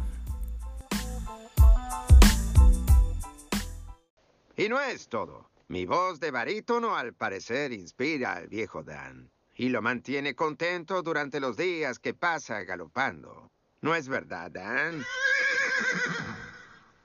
Y 4.56 4.68
no 4.68 4.80
es 4.80 5.08
todo. 5.08 5.48
Mi 5.68 5.86
voz 5.86 6.18
de 6.20 6.32
barítono 6.32 6.96
al 6.96 7.14
parecer 7.14 7.72
inspira 7.72 8.34
al 8.34 8.48
viejo 8.48 8.82
Dan. 8.82 9.30
Y 9.54 9.68
lo 9.68 9.82
mantiene 9.82 10.34
contento 10.34 11.02
durante 11.02 11.38
los 11.38 11.56
días 11.56 11.98
que 11.98 12.12
pasa 12.12 12.62
galopando. 12.64 13.50
¿No 13.82 13.94
es 13.94 14.08
verdad, 14.08 14.50
Dan? 14.50 15.04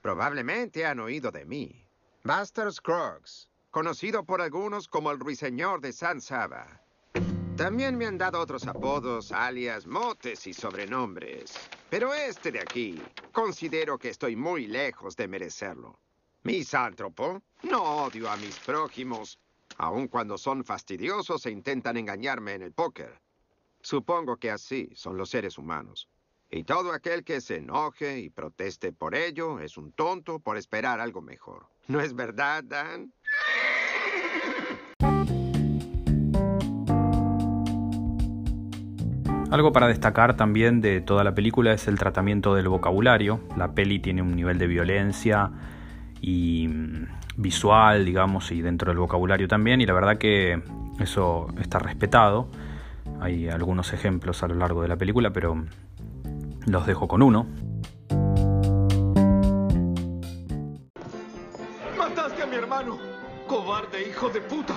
Probablemente 0.02 0.86
han 0.86 1.00
oído 1.00 1.32
de 1.32 1.46
mí. 1.46 1.86
Buster 2.24 2.72
Scruggs, 2.72 3.50
conocido 3.72 4.26
por 4.26 4.42
algunos 4.42 4.88
como 4.88 5.12
el 5.12 5.20
ruiseñor 5.20 5.80
de 5.80 5.94
San 5.94 6.20
Saba. 6.20 6.82
También 7.56 7.98
me 7.98 8.06
han 8.06 8.18
dado 8.18 8.42
otros 8.42 8.68
apodos, 8.68 9.32
alias, 9.32 9.88
motes 9.88 10.46
y 10.48 10.54
sobrenombres. 10.54 11.54
Pero 11.90 12.14
este 12.14 12.52
de 12.52 12.60
aquí, 12.60 13.02
considero 13.32 13.98
que 13.98 14.10
estoy 14.10 14.36
muy 14.36 14.68
lejos 14.68 15.16
de 15.16 15.30
merecerlo. 15.30 15.98
Misántropo, 16.44 17.42
no 17.64 18.04
odio 18.04 18.30
a 18.30 18.36
mis 18.36 18.58
prójimos, 18.60 19.40
aun 19.78 20.10
cuando 20.10 20.38
son 20.38 20.66
fastidiosos 20.66 21.46
e 21.46 21.52
intentan 21.52 21.96
engañarme 21.96 22.54
en 22.56 22.64
el 22.64 22.74
póker. 22.74 23.22
Supongo 23.82 24.36
que 24.36 24.52
así 24.52 24.92
son 24.94 25.16
los 25.18 25.30
seres 25.30 25.58
humanos. 25.58 26.10
Y 26.56 26.64
todo 26.64 26.94
aquel 26.94 27.26
que 27.26 27.42
se 27.42 27.58
enoje 27.58 28.20
y 28.20 28.30
proteste 28.30 28.94
por 28.94 29.14
ello 29.14 29.60
es 29.60 29.76
un 29.76 29.92
tonto 29.92 30.40
por 30.40 30.56
esperar 30.56 31.02
algo 31.02 31.22
mejor. 31.22 31.68
¿No 31.90 32.00
es 32.00 32.16
verdad, 32.16 32.64
Dan? 32.64 33.12
Algo 39.52 39.74
para 39.74 39.90
destacar 39.90 40.38
también 40.38 40.80
de 40.80 41.02
toda 41.02 41.26
la 41.26 41.36
película 41.36 41.74
es 41.74 41.90
el 41.90 42.00
tratamiento 42.00 42.56
del 42.56 42.70
vocabulario. 42.70 43.42
La 43.58 43.74
peli 43.74 44.00
tiene 44.00 44.22
un 44.22 44.34
nivel 44.34 44.58
de 44.58 44.68
violencia 44.68 45.52
y 46.22 46.70
mm, 46.70 47.08
visual, 47.36 48.06
digamos, 48.06 48.54
y 48.54 48.62
dentro 48.62 48.92
del 48.92 48.98
vocabulario 49.00 49.50
también, 49.50 49.82
y 49.82 49.86
la 49.86 49.94
verdad 49.94 50.18
que 50.18 50.64
eso 51.02 51.48
está 51.60 51.80
respetado. 51.80 52.48
Hay 53.20 53.50
algunos 53.50 53.92
ejemplos 53.92 54.42
a 54.42 54.48
lo 54.48 54.56
largo 54.56 54.82
de 54.82 54.88
la 54.88 54.96
película, 54.96 55.32
pero 55.32 55.66
los 56.66 56.86
dejo 56.86 57.08
con 57.08 57.22
uno. 57.22 57.48
¡Mataste 61.98 62.44
a 62.44 62.46
mi 62.46 62.56
hermano! 62.56 62.98
¡Cobarde 63.48 64.10
hijo 64.10 64.30
de 64.30 64.42
puta! 64.42 64.76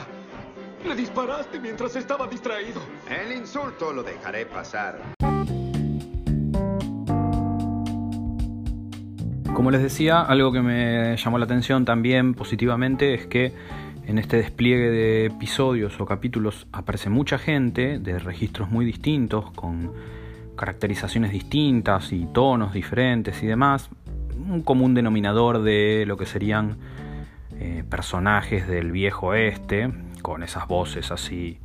Le 0.87 0.95
disparaste 0.95 1.59
mientras 1.59 1.97
estaba 1.97 2.26
distraído. 2.26 2.80
El 3.09 3.37
insulto 3.37 3.92
lo 3.92 4.02
dejaré 4.02 4.47
pasar. 4.47 5.00
Como 9.54 9.73
les 9.73 9.83
decía, 9.83 10.21
algo 10.21 10.52
que 10.52 10.62
me 10.62 11.16
llamó 11.16 11.38
la 11.38 11.45
atención 11.45 11.85
también 11.85 12.35
positivamente 12.35 13.14
es 13.14 13.26
que 13.26 13.52
en 14.07 14.18
este 14.18 14.37
despliegue 14.37 14.88
de 14.90 15.26
episodios 15.26 16.00
o 16.00 16.07
capítulos 16.07 16.68
aparece 16.71 17.11
mucha 17.11 17.38
gente 17.38 17.99
de 17.99 18.21
registros 18.21 18.71
muy 18.71 18.87
distintos, 18.87 19.50
con 19.50 19.92
caracterizaciones 20.58 21.32
distintas 21.32 22.12
y 22.12 22.26
tonos 22.26 22.74
diferentes 22.74 23.42
y 23.42 23.46
demás. 23.46 23.88
Un 24.36 24.62
común 24.62 24.92
denominador 24.92 25.62
de 25.62 26.04
lo 26.06 26.18
que 26.18 26.26
serían 26.26 26.76
eh, 27.58 27.84
personajes 27.88 28.68
del 28.68 28.92
viejo 28.92 29.28
oeste, 29.28 29.90
con 30.20 30.42
esas 30.42 30.68
voces 30.68 31.10
así 31.10 31.58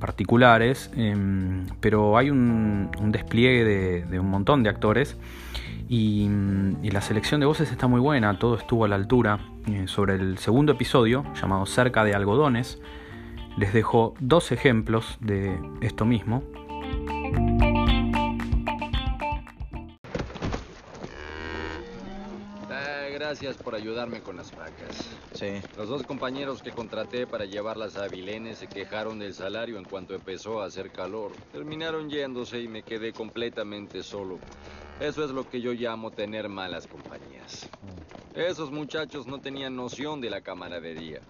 particulares, 0.00 0.90
em, 0.96 1.66
pero 1.80 2.16
hay 2.16 2.30
un, 2.30 2.90
despliegue 3.10 3.64
de, 4.08 4.20
un 4.20 4.30
montón 4.30 4.62
de 4.62 4.70
actores 4.70 5.16
y, 5.88 6.28
la 6.82 7.00
selección 7.00 7.40
de 7.40 7.46
voces 7.46 7.70
está 7.70 7.86
muy 7.86 8.00
buena, 8.00 8.38
todo 8.38 8.56
estuvo 8.56 8.84
a 8.84 8.88
la 8.88 8.96
altura. 8.96 9.38
Eh, 9.66 9.86
sobre 9.86 10.14
el 10.14 10.38
segundo 10.38 10.72
episodio, 10.72 11.24
llamado 11.34 11.66
Cerca 11.66 12.02
de 12.02 12.14
Algodones, 12.14 12.80
les 13.58 13.72
dejo 13.72 14.14
dos 14.18 14.50
ejemplos 14.50 15.18
de 15.20 15.58
esto 15.82 16.04
mismo. 16.06 16.42
Gracias 23.28 23.58
por 23.58 23.74
ayudarme 23.74 24.22
con 24.22 24.38
las 24.38 24.56
vacas. 24.56 25.10
Sí. 25.34 25.60
Los 25.76 25.90
dos 25.90 26.02
compañeros 26.04 26.62
que 26.62 26.72
contraté 26.72 27.26
para 27.26 27.44
llevarlas 27.44 27.98
a 27.98 28.04
Avilene 28.04 28.54
se 28.54 28.68
quejaron 28.68 29.18
del 29.18 29.34
salario 29.34 29.76
en 29.76 29.84
cuanto 29.84 30.14
empezó 30.14 30.62
a 30.62 30.64
hacer 30.64 30.90
calor. 30.90 31.32
Terminaron 31.52 32.08
yéndose 32.08 32.58
y 32.62 32.68
me 32.68 32.82
quedé 32.82 33.12
completamente 33.12 34.02
solo. 34.02 34.38
Eso 34.98 35.22
es 35.22 35.30
lo 35.30 35.46
que 35.46 35.60
yo 35.60 35.74
llamo 35.74 36.10
tener 36.10 36.48
malas 36.48 36.86
compañías. 36.86 37.68
Esos 38.34 38.70
muchachos 38.70 39.26
no 39.26 39.38
tenían 39.42 39.76
noción 39.76 40.22
de 40.22 40.30
la 40.30 40.40
camaradería. 40.40 41.20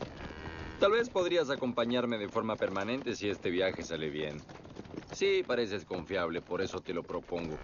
Tal 0.78 0.92
vez 0.92 1.10
podrías 1.10 1.50
acompañarme 1.50 2.16
de 2.16 2.28
forma 2.28 2.54
permanente 2.54 3.16
si 3.16 3.28
este 3.28 3.50
viaje 3.50 3.82
sale 3.82 4.08
bien. 4.08 4.40
Sí, 5.10 5.42
pareces 5.44 5.84
confiable, 5.84 6.42
por 6.42 6.62
eso 6.62 6.78
te 6.78 6.94
lo 6.94 7.02
propongo. 7.02 7.58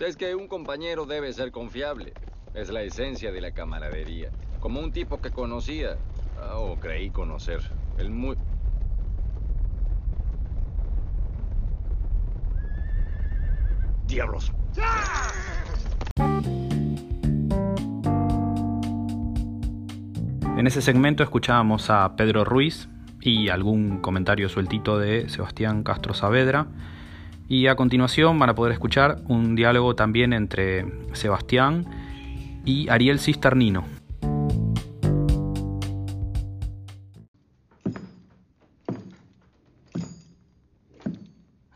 Es 0.00 0.16
que 0.16 0.34
un 0.34 0.48
compañero 0.48 1.04
debe 1.04 1.34
ser 1.34 1.52
confiable. 1.52 2.14
Es 2.54 2.68
la 2.70 2.82
esencia 2.82 3.32
de 3.32 3.40
la 3.40 3.52
camaradería. 3.52 4.30
Como 4.60 4.80
un 4.80 4.92
tipo 4.92 5.22
que 5.22 5.30
conocía, 5.30 5.96
ah, 6.38 6.58
o 6.58 6.78
creí 6.78 7.08
conocer. 7.08 7.60
El 7.96 8.10
muy... 8.10 8.36
¡Diablos! 14.06 14.52
En 20.58 20.66
ese 20.66 20.82
segmento 20.82 21.22
escuchábamos 21.22 21.88
a 21.88 22.14
Pedro 22.16 22.44
Ruiz 22.44 22.86
y 23.22 23.48
algún 23.48 24.00
comentario 24.00 24.50
sueltito 24.50 24.98
de 24.98 25.30
Sebastián 25.30 25.82
Castro 25.82 26.12
Saavedra. 26.12 26.66
Y 27.48 27.68
a 27.68 27.76
continuación 27.76 28.38
van 28.38 28.50
a 28.50 28.54
poder 28.54 28.74
escuchar 28.74 29.22
un 29.26 29.56
diálogo 29.56 29.96
también 29.96 30.34
entre 30.34 30.84
Sebastián 31.14 32.01
y 32.64 32.88
Ariel 32.88 33.18
Cisternino. 33.18 33.84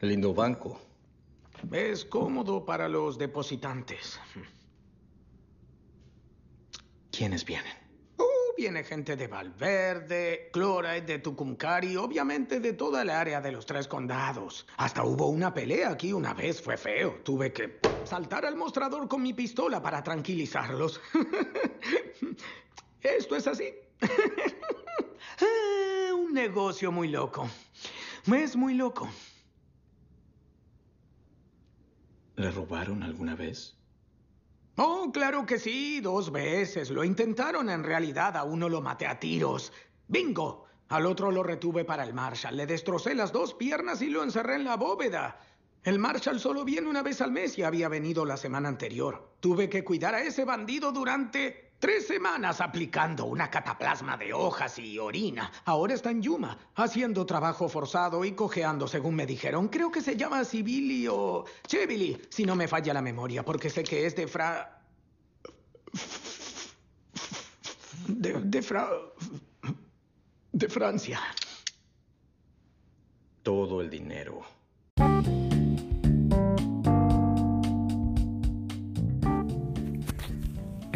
Lindo 0.00 0.34
banco. 0.34 0.80
Es 1.72 2.04
cómodo 2.04 2.64
para 2.64 2.88
los 2.88 3.18
depositantes. 3.18 4.20
¿Quiénes 7.10 7.44
vienen? 7.44 7.85
Viene 8.56 8.84
gente 8.84 9.16
de 9.16 9.26
Valverde, 9.26 10.48
Clora 10.50 10.98
de 11.00 11.18
Tucumcari, 11.18 11.96
obviamente 11.96 12.58
de 12.58 12.72
toda 12.72 13.02
el 13.02 13.10
área 13.10 13.42
de 13.42 13.52
los 13.52 13.66
tres 13.66 13.86
condados. 13.86 14.66
Hasta 14.78 15.04
hubo 15.04 15.26
una 15.26 15.52
pelea 15.52 15.90
aquí 15.90 16.14
una 16.14 16.32
vez, 16.32 16.62
fue 16.62 16.78
feo. 16.78 17.20
Tuve 17.22 17.52
que 17.52 17.82
saltar 18.02 18.46
al 18.46 18.56
mostrador 18.56 19.08
con 19.08 19.22
mi 19.22 19.34
pistola 19.34 19.82
para 19.82 20.02
tranquilizarlos. 20.02 21.02
Esto 23.02 23.36
es 23.36 23.46
así. 23.46 23.74
Un 26.14 26.32
negocio 26.32 26.90
muy 26.90 27.08
loco. 27.08 27.46
Es 28.34 28.56
muy 28.56 28.72
loco. 28.72 29.06
¿Le 32.36 32.50
robaron 32.50 33.02
alguna 33.02 33.36
vez? 33.36 33.76
Oh, 34.76 35.10
claro 35.10 35.46
que 35.46 35.58
sí, 35.58 36.00
dos 36.00 36.30
veces. 36.30 36.90
Lo 36.90 37.02
intentaron 37.02 37.70
en 37.70 37.82
realidad, 37.82 38.36
a 38.36 38.44
uno 38.44 38.68
lo 38.68 38.82
maté 38.82 39.06
a 39.06 39.18
tiros. 39.18 39.72
¡Bingo! 40.06 40.66
Al 40.88 41.06
otro 41.06 41.32
lo 41.32 41.42
retuve 41.42 41.84
para 41.84 42.04
el 42.04 42.12
Marshall. 42.12 42.56
Le 42.56 42.66
destrocé 42.66 43.14
las 43.14 43.32
dos 43.32 43.54
piernas 43.54 44.02
y 44.02 44.10
lo 44.10 44.22
encerré 44.22 44.56
en 44.56 44.64
la 44.64 44.76
bóveda. 44.76 45.40
El 45.82 45.98
Marshall 45.98 46.40
solo 46.40 46.64
viene 46.64 46.88
una 46.88 47.02
vez 47.02 47.20
al 47.22 47.32
mes 47.32 47.56
y 47.58 47.62
había 47.62 47.88
venido 47.88 48.24
la 48.26 48.36
semana 48.36 48.68
anterior. 48.68 49.36
Tuve 49.40 49.68
que 49.68 49.82
cuidar 49.82 50.14
a 50.14 50.22
ese 50.22 50.44
bandido 50.44 50.92
durante 50.92 51.65
tres 51.78 52.06
semanas 52.06 52.60
aplicando 52.60 53.26
una 53.26 53.50
cataplasma 53.50 54.16
de 54.16 54.32
hojas 54.32 54.78
y 54.78 54.98
orina. 54.98 55.50
Ahora 55.64 55.94
está 55.94 56.10
en 56.10 56.22
Yuma, 56.22 56.58
haciendo 56.74 57.26
trabajo 57.26 57.68
forzado 57.68 58.24
y 58.24 58.32
cojeando, 58.32 58.88
según 58.88 59.14
me 59.14 59.26
dijeron. 59.26 59.68
Creo 59.68 59.90
que 59.90 60.00
se 60.00 60.16
llama 60.16 60.44
Sibili 60.44 61.06
o 61.08 61.44
Chevili, 61.66 62.20
si 62.30 62.44
no 62.44 62.56
me 62.56 62.68
falla 62.68 62.94
la 62.94 63.02
memoria, 63.02 63.44
porque 63.44 63.70
sé 63.70 63.82
que 63.84 64.06
es 64.06 64.16
de 64.16 64.26
Fra... 64.26 64.82
De, 68.08 68.32
de 68.40 68.62
Fra... 68.62 68.88
De 70.52 70.68
Francia. 70.68 71.20
Todo 73.42 73.80
el 73.80 73.90
dinero. 73.90 74.55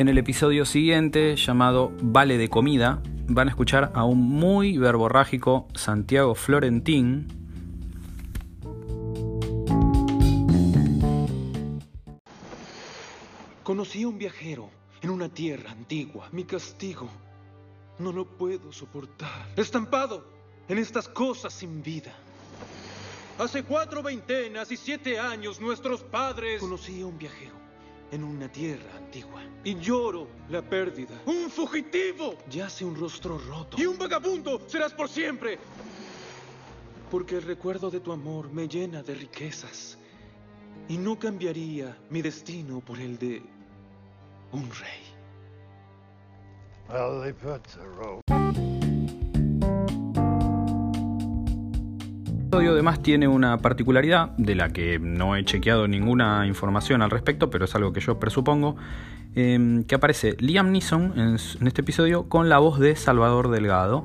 En 0.01 0.09
el 0.09 0.17
episodio 0.17 0.65
siguiente, 0.65 1.37
llamado 1.37 1.93
Vale 2.01 2.39
de 2.39 2.49
Comida, 2.49 3.03
van 3.29 3.49
a 3.49 3.51
escuchar 3.51 3.93
a 3.95 4.05
un 4.05 4.19
muy 4.19 4.79
verborrágico 4.79 5.69
Santiago 5.75 6.35
Florentín. 6.35 7.29
Conocí 13.63 14.05
a 14.05 14.09
un 14.09 14.17
viajero 14.17 14.71
en 15.03 15.11
una 15.11 15.29
tierra 15.29 15.71
antigua. 15.71 16.31
Mi 16.33 16.45
castigo 16.45 17.11
no 17.99 18.11
lo 18.11 18.25
puedo 18.25 18.73
soportar. 18.73 19.49
Estampado 19.55 20.25
en 20.71 20.79
estas 20.79 21.11
cosas 21.11 21.53
sin 21.53 21.83
vida. 21.83 22.15
Hace 23.39 23.65
cuatro 23.65 24.03
veintenas 24.03 24.73
y 24.73 24.79
siete 24.79 25.19
años 25.19 25.61
nuestros 25.61 26.03
padres... 26.03 26.63
Conocí 26.63 27.03
a 27.03 27.07
un 27.07 27.19
viajero 27.19 27.61
en 28.11 28.25
una 28.25 28.51
tierra 28.51 28.97
antigua. 28.97 29.43
Y 29.65 29.77
lloro 29.77 30.27
la 30.49 30.63
pérdida. 30.63 31.21
¡Un 31.27 31.51
fugitivo! 31.51 32.35
Yace 32.51 32.85
un 32.85 32.97
rostro 32.97 33.39
roto. 33.39 33.77
¡Y 33.81 33.87
un 33.87 33.99
vagabundo! 33.99 34.61
¡Serás 34.67 34.93
por 34.93 35.09
siempre! 35.09 35.59
Porque 37.11 37.37
el 37.37 37.43
recuerdo 37.43 37.91
de 37.91 38.01
tu 38.01 38.13
amor 38.13 38.53
me 38.53 38.69
llena 38.69 39.03
de 39.03 39.15
riquezas. 39.15 39.99
Y 40.89 40.97
no 40.97 41.19
cambiaría 41.19 41.97
mi 42.09 42.23
destino 42.23 42.81
por 42.81 42.99
el 42.99 43.19
de 43.19 43.43
un 44.53 44.71
rey. 44.71 45.11
Episodio 52.51 52.73
además 52.73 53.01
tiene 53.01 53.29
una 53.29 53.59
particularidad 53.59 54.31
de 54.31 54.57
la 54.57 54.71
que 54.71 54.99
no 54.99 55.37
he 55.37 55.45
chequeado 55.45 55.87
ninguna 55.87 56.49
información 56.49 57.01
al 57.01 57.09
respecto, 57.09 57.49
pero 57.49 57.67
es 57.67 57.77
algo 57.77 57.93
que 57.93 58.01
yo 58.01 58.19
presupongo, 58.19 58.75
em, 59.37 59.85
que 59.85 59.95
aparece 59.95 60.35
Liam 60.41 60.73
Neeson 60.73 61.13
en, 61.15 61.37
en, 61.61 61.67
este 61.69 61.83
episodio 61.83 62.29
con 62.29 62.49
la 62.49 62.59
voz 62.59 62.81
de 62.81 62.97
Salvador 62.97 63.51
Delgado, 63.51 64.05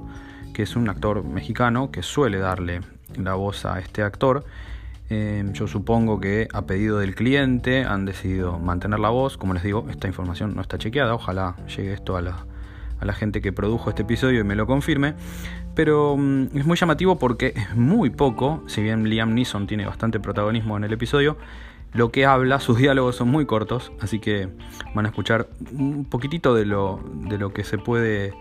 que 0.54 0.62
es 0.62 0.76
un 0.76 0.88
actor 0.90 1.24
mexicano 1.24 1.90
que 1.90 2.04
suele 2.04 2.38
darle 2.38 2.82
la 3.18 3.34
voz 3.34 3.66
a 3.66 3.80
este 3.80 4.04
actor. 4.04 4.46
Em, 5.10 5.52
yo 5.54 5.66
supongo 5.66 6.20
que 6.20 6.48
a 6.54 6.68
pedido 6.68 7.00
del 7.00 7.16
cliente 7.16 7.84
han 7.84 8.06
decidido 8.06 8.60
mantener 8.60 9.00
la 9.00 9.10
voz. 9.10 9.38
Como 9.38 9.56
les 9.56 9.64
digo, 9.64 9.88
esta 9.90 10.08
información 10.08 10.56
no 10.56 10.62
está 10.62 10.78
chequeada. 10.78 11.16
Ojalá 11.16 11.56
llegue 11.66 11.94
esto 11.94 12.16
a 12.16 12.22
la, 12.22 12.46
a 13.00 13.06
la 13.06 13.14
gente 13.14 13.42
que 13.42 13.52
produjo 13.52 13.90
este 13.90 14.04
episodio 14.04 14.42
y 14.42 14.44
me 14.44 14.56
lo 14.56 14.68
confirme. 14.68 15.14
Pero 15.76 16.16
mm, 16.18 16.58
es 16.58 16.66
muy 16.66 16.78
llamativo 16.78 17.18
porque 17.20 17.54
es 17.56 17.76
muy 17.76 18.10
poco, 18.10 18.64
si 18.68 18.82
bien 18.82 19.10
Liam 19.10 19.34
Neeson 19.34 19.68
tiene 19.68 19.86
bastante 19.86 20.20
protagonismo 20.20 20.78
en 20.78 20.84
el 20.84 20.94
episodio, 20.94 21.38
lo 21.94 22.12
que 22.12 22.26
habla, 22.26 22.60
sus 22.60 22.78
diálogos 22.78 23.16
son 23.16 23.30
muy 23.30 23.46
cortos, 23.46 23.92
así 24.02 24.20
que 24.20 24.50
van 24.94 25.06
a 25.06 25.10
escuchar 25.10 25.48
un 25.72 26.06
poquitito 26.06 26.54
de 26.54 26.66
lo, 26.66 27.00
de 27.30 27.38
lo 27.38 27.54
que 27.54 27.64
se 27.64 27.78
puede 27.78 28.34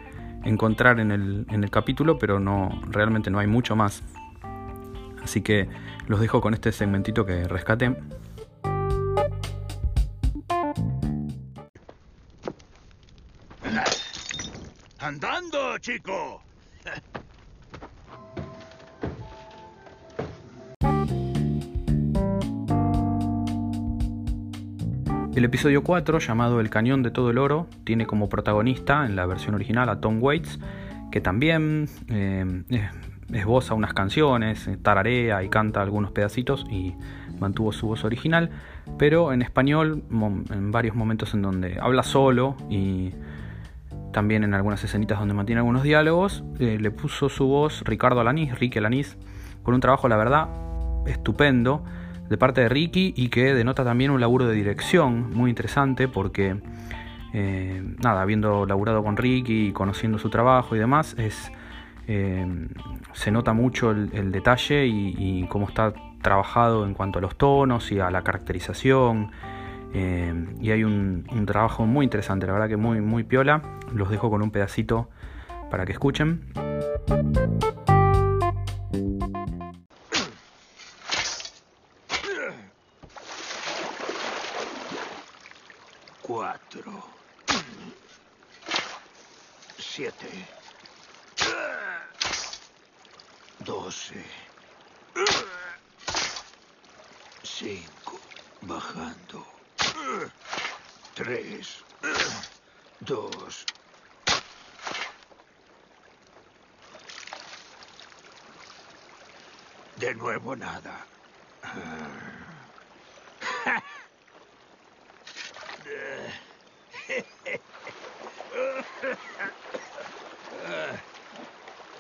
encontrar 0.45 1.01
en 1.01 1.11
el, 1.11 1.47
en 1.49 1.63
el 1.63 1.71
capítulo, 1.71 2.19
pero 2.19 2.41
no, 2.41 2.81
realmente 2.91 3.31
no 3.31 3.39
hay 3.39 3.47
mucho 3.47 3.77
más. 3.77 4.03
Así 5.23 5.41
que 5.41 5.69
los 6.07 6.21
dejo 6.21 6.41
con 6.41 6.53
este 6.53 6.73
segmentito 6.73 7.25
que 7.25 7.49
rescate. 7.49 7.97
¡Andando, 15.75 15.79
chico! 15.79 16.41
El 25.35 25.45
episodio 25.45 25.83
4, 25.83 26.19
llamado 26.21 26.61
El 26.61 26.71
Cañón 26.71 27.03
de 27.03 27.11
todo 27.11 27.31
el 27.31 27.39
Oro, 27.39 27.67
tiene 27.85 28.07
como 28.07 28.29
protagonista 28.29 29.05
en 29.05 29.17
la 29.17 29.27
versión 29.27 29.57
original 29.57 29.89
a 29.89 30.01
Tom 30.01 30.23
Waits, 30.23 30.61
que 31.11 31.21
también 31.21 31.89
eh, 32.09 32.63
esboza 33.33 33.75
unas 33.75 33.95
canciones, 33.95 34.71
tararea 34.83 35.43
y 35.43 35.49
canta 35.49 35.83
algunos 35.83 36.13
pedacitos 36.13 36.65
y 36.71 36.95
mantuvo 37.41 37.73
su 37.73 37.89
voz 37.89 38.05
original, 38.05 38.51
pero 38.97 39.33
en 39.33 39.43
español 39.43 40.05
en 40.51 40.71
varios 40.71 40.95
momentos 40.95 41.35
en 41.35 41.43
donde 41.43 41.79
habla 41.81 42.05
solo 42.05 42.57
y 42.71 43.13
también 44.15 44.45
en 44.45 44.55
algunas 44.55 44.83
escenitas 44.85 45.19
donde 45.19 45.35
mantiene 45.35 45.59
algunos 45.59 45.83
diálogos, 45.83 46.45
eh, 46.61 46.79
le 46.81 46.91
puso 46.93 47.29
su 47.29 47.47
voz 47.47 47.83
Ricardo 47.85 48.21
Alanís, 48.21 48.59
Ricky 48.59 48.79
Alanís, 48.79 49.19
con 49.65 49.75
un 49.75 49.81
trabajo 49.81 50.09
la 50.09 50.17
verdad 50.17 50.49
estupendo 51.05 51.85
de 52.31 52.39
parte 52.39 52.63
de 52.63 52.69
Ricky 52.69 53.13
y 53.17 53.29
que 53.29 53.53
denota 53.53 53.85
también 53.85 54.13
un 54.13 54.21
laburo 54.21 54.47
de 54.47 54.55
dirección 54.55 55.31
muy 55.35 55.51
interesante 55.51 56.07
porque, 56.07 56.57
eh, 57.35 57.83
nada, 58.03 58.23
habiendo 58.23 58.65
laburado 58.67 59.03
con 59.03 59.17
Ricky 59.17 59.69
y 59.69 59.73
conociendo 59.73 60.19
su 60.19 60.31
trabajo 60.31 60.77
y 60.77 60.79
demás, 60.79 61.17
es, 61.19 61.51
eh, 62.07 62.47
se 63.13 63.33
nota 63.33 63.53
mucho 63.53 63.91
el, 63.91 64.31
detalle 64.31 64.87
y, 64.87 65.45
cómo 65.49 65.67
está 65.67 65.93
trabajado 66.23 66.87
en 66.87 66.95
cuanto 66.95 67.19
a 67.19 67.23
los 67.23 67.37
tonos 67.37 67.91
y 67.91 67.99
a 67.99 68.11
la 68.13 68.23
caracterización. 68.23 69.33
Eh, 69.95 70.35
y 70.61 70.71
hay 70.73 70.85
un, 70.85 71.27
un, 71.31 71.47
trabajo 71.47 71.87
muy 71.87 72.05
interesante, 72.05 72.47
la 72.47 72.53
verdad 72.53 72.69
que 72.69 72.77
muy, 72.77 73.01
muy 73.01 73.25
piola. 73.25 73.63
Los 73.93 74.11
dejo 74.11 74.29
con 74.29 74.43
un 74.43 74.51
pedacito 74.51 75.09
para 75.71 75.87
que 75.87 75.93
escuchen. 75.93 76.53
cuatro, 86.27 87.05
siete, 89.79 90.29
doce, 93.61 94.25
cinco, 97.43 98.19
bajando, 98.63 99.54
tres, 101.15 101.85
dos, 103.01 103.65
de 109.97 110.15
nuevo 110.15 110.57
nada. 110.57 111.07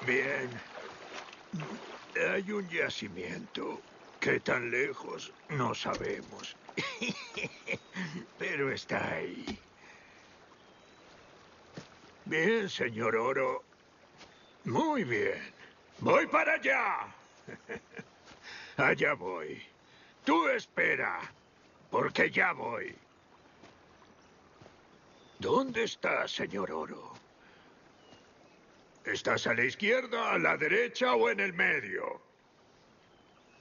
Bien. 0.06 0.50
Hay 2.32 2.50
un 2.52 2.68
yacimiento. 2.68 3.80
¿Qué 4.20 4.40
tan 4.40 4.70
lejos? 4.70 5.32
No 5.48 5.74
sabemos. 5.74 6.56
Pero 8.54 8.70
está 8.70 9.14
ahí. 9.16 9.58
Bien, 12.24 12.70
señor 12.70 13.16
Oro. 13.16 13.64
Muy 14.62 15.02
bien. 15.02 15.42
Voy 15.98 16.28
para 16.28 16.52
allá. 16.52 17.12
Allá 18.76 19.14
voy. 19.14 19.60
Tú 20.24 20.46
espera, 20.46 21.18
porque 21.90 22.30
ya 22.30 22.52
voy. 22.52 22.94
¿Dónde 25.40 25.82
está, 25.82 26.28
señor 26.28 26.70
Oro? 26.70 27.12
¿Estás 29.04 29.48
a 29.48 29.54
la 29.54 29.64
izquierda, 29.64 30.32
a 30.32 30.38
la 30.38 30.56
derecha 30.56 31.16
o 31.16 31.28
en 31.28 31.40
el 31.40 31.54
medio? 31.54 32.22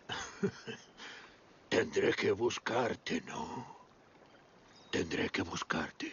Tendré 1.69 2.13
que 2.13 2.31
buscarte, 2.31 3.19
¿no? 3.21 3.72
Tendré 4.93 5.27
que 5.29 5.41
buscarte. 5.41 6.11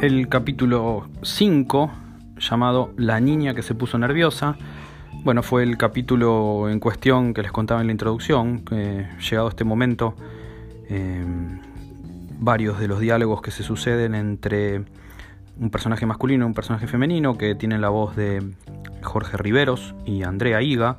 El 0.00 0.28
capítulo 0.28 1.08
5, 1.22 1.90
llamado 2.38 2.92
La 2.96 3.18
niña 3.18 3.54
que 3.54 3.64
se 3.64 3.74
puso 3.74 3.98
nerviosa, 3.98 4.56
bueno, 5.24 5.42
fue 5.42 5.64
el 5.64 5.76
capítulo 5.78 6.68
en 6.70 6.78
cuestión 6.78 7.34
que 7.34 7.42
les 7.42 7.50
contaba 7.50 7.80
en 7.80 7.88
la 7.88 7.92
introducción. 7.92 8.62
llegado 8.68 9.48
a 9.48 9.50
este 9.50 9.64
momento, 9.64 10.14
em, 10.88 11.58
varios 12.38 12.78
de 12.78 12.86
los 12.86 13.00
diálogos 13.00 13.42
que 13.42 13.50
se 13.50 13.64
suceden 13.64 14.14
entre 14.14 14.84
un 15.58 15.70
personaje 15.70 16.06
masculino 16.06 16.44
y 16.44 16.46
un 16.46 16.54
personaje 16.54 16.86
femenino 16.86 17.36
que 17.36 17.54
tienen 17.54 17.80
la 17.80 17.88
voz 17.88 18.16
de 18.16 18.42
Jorge 19.02 19.36
Riveros 19.36 19.94
y 20.04 20.22
Andrea 20.22 20.62
Higa. 20.62 20.98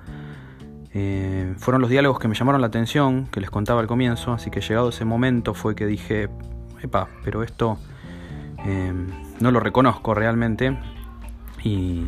Eh, 0.94 1.54
fueron 1.58 1.82
los 1.82 1.90
diálogos 1.90 2.20
que 2.20 2.28
me 2.28 2.36
llamaron 2.36 2.62
la 2.62 2.68
atención, 2.68 3.28
que 3.28 3.40
les 3.42 3.50
contaba 3.50 3.82
al 3.82 3.88
comienzo, 3.88 4.34
así 4.34 4.50
que 4.50 4.62
llegado 4.62 4.90
ese 4.90 5.06
momento 5.06 5.54
fue 5.54 5.76
que 5.76 5.86
dije, 5.86 6.30
epa, 6.82 7.08
pero 7.24 7.44
esto 7.44 7.78
em, 8.66 9.08
no 9.40 9.52
lo 9.52 9.60
reconozco 9.60 10.14
realmente 10.14 10.78
y 11.64 12.08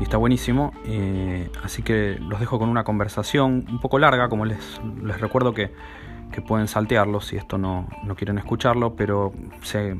y 0.00 0.02
está 0.02 0.16
buenísimo. 0.16 0.72
Eh, 0.84 1.50
así 1.62 1.82
que 1.82 2.18
los 2.20 2.40
dejo 2.40 2.58
con 2.58 2.68
una 2.68 2.84
conversación 2.84 3.64
un 3.68 3.80
poco 3.80 3.98
larga, 3.98 4.28
como 4.28 4.44
les, 4.44 4.80
les 5.02 5.20
recuerdo 5.20 5.54
que, 5.54 5.70
pueden 6.48 6.66
saltearlo 6.66 7.20
si 7.20 7.36
esto 7.36 7.58
no, 7.58 7.86
quieren 8.16 8.38
escucharlo, 8.38 8.96
pero 8.96 9.34
se, 9.60 9.94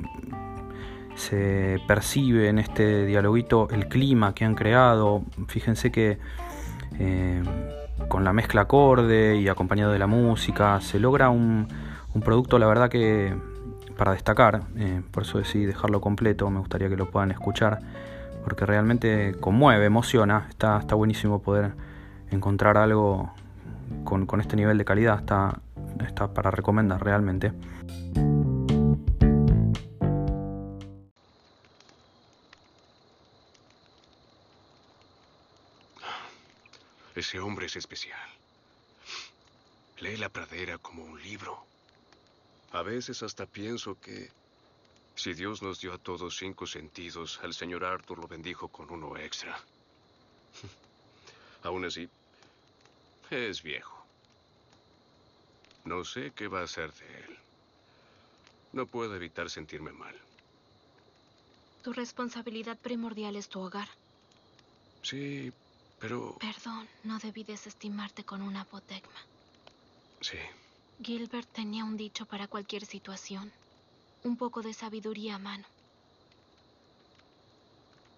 se 1.14 1.80
percibe 1.86 2.48
en 2.48 2.58
este 2.58 3.06
dialoguito 3.06 3.68
el 3.70 3.88
clima 3.88 4.34
que 4.34 4.44
han 4.44 4.54
creado. 4.54 5.22
Fíjense 5.48 5.90
que 5.90 6.18
eh, 6.98 7.42
con 8.08 8.24
la 8.24 8.32
mezcla 8.32 8.62
acorde 8.62 9.36
y 9.36 9.48
acompañado 9.48 9.92
de 9.92 9.98
la 9.98 10.06
música 10.06 10.80
se 10.80 10.98
logra 10.98 11.30
un, 11.30 11.68
producto, 12.24 12.58
la 12.58 12.66
verdad 12.66 12.88
que 12.88 13.34
para 13.96 14.12
destacar, 14.12 14.62
eh, 14.76 15.02
por 15.10 15.22
eso 15.22 15.38
decidí 15.38 15.64
dejarlo 15.64 16.00
completo, 16.00 16.50
me 16.50 16.58
gustaría 16.58 16.88
que 16.88 16.96
lo 16.96 17.10
puedan 17.10 17.30
escuchar 17.30 17.80
porque 18.42 18.66
realmente 18.66 19.34
conmueve, 19.40 19.86
emociona, 19.86 20.46
está, 20.48 20.78
está 20.78 20.94
buenísimo 20.94 21.40
poder 21.40 21.72
encontrar 22.30 22.76
algo 22.76 23.32
con, 24.04 24.40
este 24.40 24.56
nivel 24.56 24.78
de 24.78 24.84
calidad, 24.84 25.18
está, 25.18 25.60
está 26.06 26.32
para 26.34 26.50
recomendar 26.50 27.02
realmente. 27.02 27.52
Ese 37.22 37.38
hombre 37.38 37.66
es 37.66 37.76
especial. 37.76 38.28
Lee 40.00 40.16
la 40.16 40.28
pradera 40.28 40.78
como 40.78 41.04
un 41.04 41.22
libro. 41.22 41.64
A 42.72 42.82
veces 42.82 43.22
hasta 43.22 43.46
pienso 43.46 43.96
que 44.00 44.28
si 45.14 45.32
Dios 45.32 45.62
nos 45.62 45.80
dio 45.80 45.92
a 45.92 45.98
todos 45.98 46.36
cinco 46.36 46.66
sentidos, 46.66 47.38
el 47.44 47.54
señor 47.54 47.84
Arthur 47.84 48.18
lo 48.18 48.26
bendijo 48.26 48.66
con 48.66 48.90
uno 48.90 49.16
extra. 49.16 49.56
Aún 51.62 51.84
así, 51.84 52.08
es 53.30 53.62
viejo. 53.62 54.04
No 55.84 56.02
sé 56.02 56.32
qué 56.34 56.48
va 56.48 56.62
a 56.62 56.64
hacer 56.64 56.92
de 56.92 57.06
él. 57.06 57.38
No 58.72 58.86
puedo 58.86 59.14
evitar 59.14 59.48
sentirme 59.48 59.92
mal. 59.92 60.16
Tu 61.84 61.92
responsabilidad 61.92 62.78
primordial 62.78 63.36
es 63.36 63.48
tu 63.48 63.60
hogar. 63.60 63.88
Sí, 65.02 65.52
pero... 66.02 66.36
Perdón, 66.40 66.88
no 67.04 67.20
debí 67.20 67.44
desestimarte 67.44 68.24
con 68.24 68.42
una 68.42 68.62
apotegma. 68.62 69.20
Sí. 70.20 70.36
Gilbert 71.00 71.48
tenía 71.52 71.84
un 71.84 71.96
dicho 71.96 72.26
para 72.26 72.48
cualquier 72.48 72.84
situación. 72.84 73.52
Un 74.24 74.36
poco 74.36 74.62
de 74.62 74.74
sabiduría 74.74 75.36
a 75.36 75.38
mano. 75.38 75.64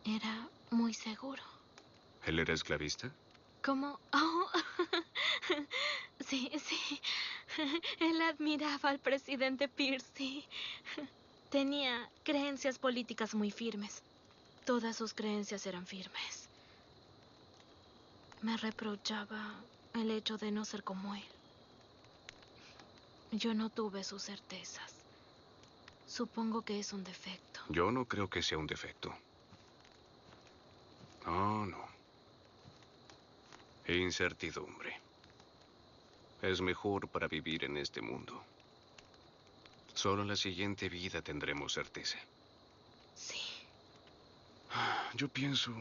Era 0.06 0.48
muy 0.70 0.94
seguro. 0.94 1.42
¿Él 2.24 2.38
era 2.38 2.54
esclavista? 2.54 3.10
¿Cómo? 3.62 4.00
Oh. 4.14 4.46
sí, 6.26 6.50
sí. 6.58 7.00
Él 8.00 8.22
admiraba 8.22 8.88
al 8.88 8.98
presidente 8.98 9.68
Pierce. 9.68 10.46
Tenía 11.50 12.08
creencias 12.22 12.78
políticas 12.78 13.34
muy 13.34 13.50
firmes. 13.50 14.02
Todas 14.64 14.96
sus 14.96 15.12
creencias 15.12 15.66
eran 15.66 15.86
firmes. 15.86 16.33
Me 18.44 18.58
reprochaba 18.58 19.54
el 19.94 20.10
hecho 20.10 20.36
de 20.36 20.50
no 20.50 20.66
ser 20.66 20.84
como 20.84 21.14
él. 21.14 21.24
Yo 23.32 23.54
no 23.54 23.70
tuve 23.70 24.04
sus 24.04 24.22
certezas. 24.22 24.92
Supongo 26.06 26.60
que 26.60 26.78
es 26.78 26.92
un 26.92 27.02
defecto. 27.04 27.60
Yo 27.70 27.90
no 27.90 28.04
creo 28.04 28.28
que 28.28 28.42
sea 28.42 28.58
un 28.58 28.66
defecto. 28.66 29.16
No, 31.24 31.64
no. 31.64 31.88
Incertidumbre. 33.88 35.00
Es 36.42 36.60
mejor 36.60 37.08
para 37.08 37.28
vivir 37.28 37.64
en 37.64 37.78
este 37.78 38.02
mundo. 38.02 38.44
Solo 39.94 40.20
en 40.20 40.28
la 40.28 40.36
siguiente 40.36 40.90
vida 40.90 41.22
tendremos 41.22 41.72
certeza. 41.72 42.18
Sí. 43.14 43.40
Yo 45.14 45.28
pienso 45.28 45.72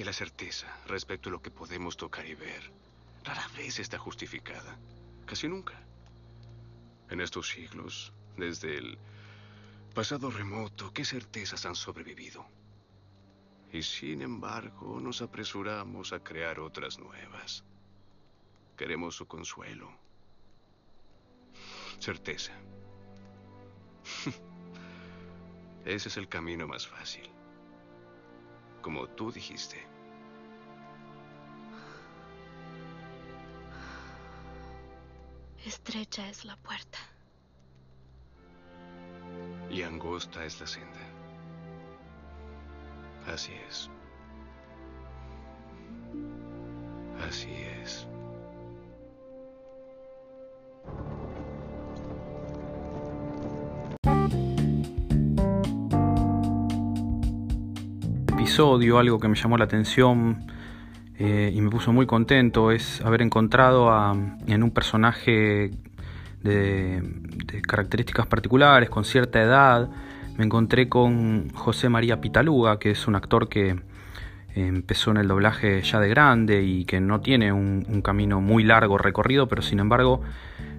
que 0.00 0.06
la 0.06 0.14
certeza 0.14 0.66
respecto 0.86 1.28
a 1.28 1.32
lo 1.32 1.42
que 1.42 1.50
podemos 1.50 1.94
tocar 1.94 2.24
y 2.24 2.34
ver 2.34 2.72
rara 3.22 3.46
vez 3.48 3.80
está 3.80 3.98
justificada. 3.98 4.78
Casi 5.26 5.46
nunca. 5.46 5.78
En 7.10 7.20
estos 7.20 7.50
siglos, 7.50 8.10
desde 8.34 8.78
el 8.78 8.98
pasado 9.94 10.30
remoto, 10.30 10.90
¿qué 10.94 11.04
certezas 11.04 11.66
han 11.66 11.74
sobrevivido? 11.74 12.46
Y 13.74 13.82
sin 13.82 14.22
embargo, 14.22 14.98
nos 15.02 15.20
apresuramos 15.20 16.14
a 16.14 16.20
crear 16.20 16.60
otras 16.60 16.98
nuevas. 16.98 17.62
Queremos 18.78 19.16
su 19.16 19.26
consuelo. 19.26 19.92
Certeza. 21.98 22.54
Ese 25.84 26.08
es 26.08 26.16
el 26.16 26.26
camino 26.26 26.66
más 26.66 26.88
fácil. 26.88 27.28
Como 28.80 29.06
tú 29.10 29.30
dijiste. 29.30 29.89
Estrecha 35.64 36.28
es 36.28 36.44
la 36.44 36.56
puerta. 36.56 36.98
Y 39.70 39.82
angosta 39.82 40.44
es 40.44 40.60
la 40.60 40.66
senda. 40.66 41.00
Así 43.26 43.52
es. 43.68 43.90
Así 47.26 47.52
es. 47.52 48.06
episodio, 58.50 58.98
algo 58.98 59.20
que 59.20 59.28
me 59.28 59.36
llamó 59.36 59.56
la 59.56 59.64
atención 59.64 60.44
eh, 61.22 61.52
y 61.54 61.60
me 61.60 61.68
puso 61.68 61.92
muy 61.92 62.06
contento 62.06 62.70
es 62.70 63.02
haber 63.02 63.20
encontrado 63.20 63.90
a, 63.90 64.16
en 64.46 64.62
un 64.62 64.70
personaje 64.70 65.70
de, 66.42 67.02
características 67.68 68.26
particulares, 68.26 68.88
con 68.88 69.04
cierta 69.04 69.42
edad, 69.42 69.90
me 70.38 70.46
encontré 70.46 70.88
con 70.88 71.50
José 71.50 71.90
María 71.90 72.22
Pitaluga, 72.22 72.78
que 72.78 72.92
es 72.92 73.06
un 73.06 73.16
actor 73.16 73.50
que 73.50 73.78
empezó 74.54 75.10
en 75.10 75.18
el 75.18 75.28
doblaje 75.28 75.82
ya 75.82 76.00
de 76.00 76.08
grande 76.08 76.62
y 76.62 76.86
que 76.86 77.00
no 77.00 77.20
tiene 77.20 77.52
un, 77.52 77.84
un 77.86 78.00
camino 78.00 78.40
muy 78.40 78.64
largo 78.64 78.96
recorrido, 78.96 79.46
pero 79.46 79.60
sin 79.60 79.78
embargo 79.78 80.22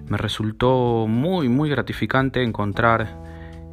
me 0.08 0.18
resultó 0.18 1.06
muy, 1.06 1.48
muy 1.48 1.70
gratificante 1.70 2.42
encontrar 2.42 3.16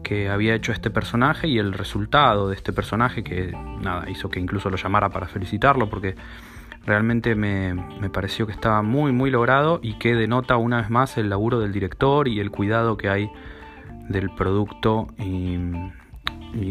que 0.03 0.29
había 0.29 0.53
hecho 0.53 0.71
este 0.71 0.91
personaje 0.91 1.47
y 1.47 1.58
el 1.58 1.73
resultado 1.73 2.47
de 2.49 2.55
este 2.55 2.73
personaje 2.73 3.23
que 3.23 3.58
nada 3.82 4.08
hizo 4.08 4.29
que 4.29 4.39
incluso 4.39 4.69
lo 4.69 4.77
llamara 4.77 5.10
para 5.10 5.27
felicitarlo 5.27 5.89
porque 5.89 6.15
realmente 6.89 7.36
me, 7.36 7.75
me, 7.75 8.10
pareció 8.10 8.47
que 8.47 8.52
estaba 8.52 8.82
muy 8.82 9.12
muy 9.12 9.30
logrado 9.30 9.80
y 9.84 9.99
que 9.99 10.15
denota 10.15 10.58
una 10.58 10.82
vez 10.82 10.89
más 10.89 11.19
el 11.19 11.30
laburo 11.30 11.60
del 11.60 11.71
director 11.71 12.28
y 12.28 12.39
el 12.39 12.49
cuidado 12.49 12.97
que 12.97 13.10
hay 13.10 13.32
del 14.10 14.32
producto 14.32 15.08
y, 15.19 15.60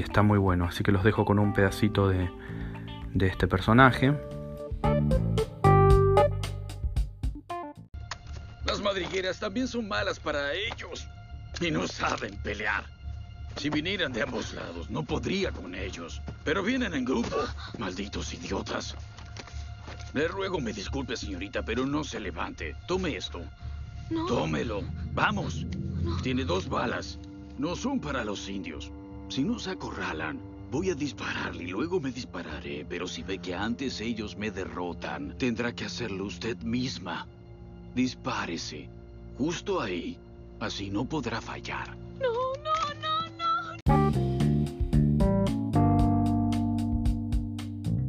está 0.01 0.23
muy 0.23 0.39
bueno 0.39 0.65
así 0.65 0.83
que 0.83 0.91
los 0.91 1.05
dejo 1.05 1.25
con 1.25 1.39
un 1.39 1.53
pedacito 1.53 2.09
de, 2.09 2.29
de 3.15 3.27
este 3.29 3.47
personaje 3.47 4.13
las 8.67 8.81
madrigueras 8.83 9.39
también 9.39 9.69
son 9.69 9.87
malas 9.87 10.19
para 10.19 10.53
ellos 10.53 11.07
y 11.61 11.71
no 11.71 11.87
saben 11.87 12.37
pelear 12.43 12.85
si 13.57 13.71
vinieran 13.71 14.13
de 14.13 14.23
ambos 14.23 14.55
lados, 14.55 14.89
no 14.89 15.03
podría 15.03 15.51
con 15.51 15.75
ellos. 15.75 16.23
Pero 16.45 16.63
vienen 16.63 16.95
en 16.95 17.05
grupo. 17.05 17.37
Malditos 17.77 18.33
idiotas. 18.33 18.95
Le 20.15 20.27
ruego 20.27 20.61
me 20.61 20.73
disculpe, 20.73 21.17
señorita, 21.17 21.63
pero 21.65 21.87
no 21.87 22.03
se 22.03 22.19
levante. 22.19 22.75
Tome 22.87 23.17
esto. 23.17 23.41
No. 24.11 24.27
Tómelo. 24.27 24.83
Vamos. 25.13 25.67
No. 26.03 26.17
Tiene 26.23 26.45
dos 26.45 26.69
balas. 26.69 27.19
No 27.59 27.77
son 27.77 28.01
para 28.01 28.25
los 28.25 28.49
indios. 28.49 28.91
Si 29.29 29.43
nos 29.45 29.69
acorralan, 29.69 30.41
voy 30.71 30.91
a 30.91 30.95
dispararle 30.95 31.65
y 31.65 31.69
luego 31.69 32.01
me 32.01 32.11
dispararé. 32.11 32.87
Pero 32.89 33.07
si 33.07 33.23
ve 33.23 33.39
que 33.39 33.55
antes 33.55 34.01
ellos 34.01 34.37
me 34.37 34.51
derrotan, 34.51 35.37
tendrá 35.37 35.75
que 35.75 35.85
hacerlo 35.85 36.25
usted 36.25 36.57
misma. 36.63 37.27
Dispárese. 37.95 38.89
Justo 39.37 39.81
ahí. 39.81 40.19
Así 40.61 40.91
no 40.91 41.05
podrá 41.05 41.41
fallar. 41.41 41.97
No. 42.19 42.48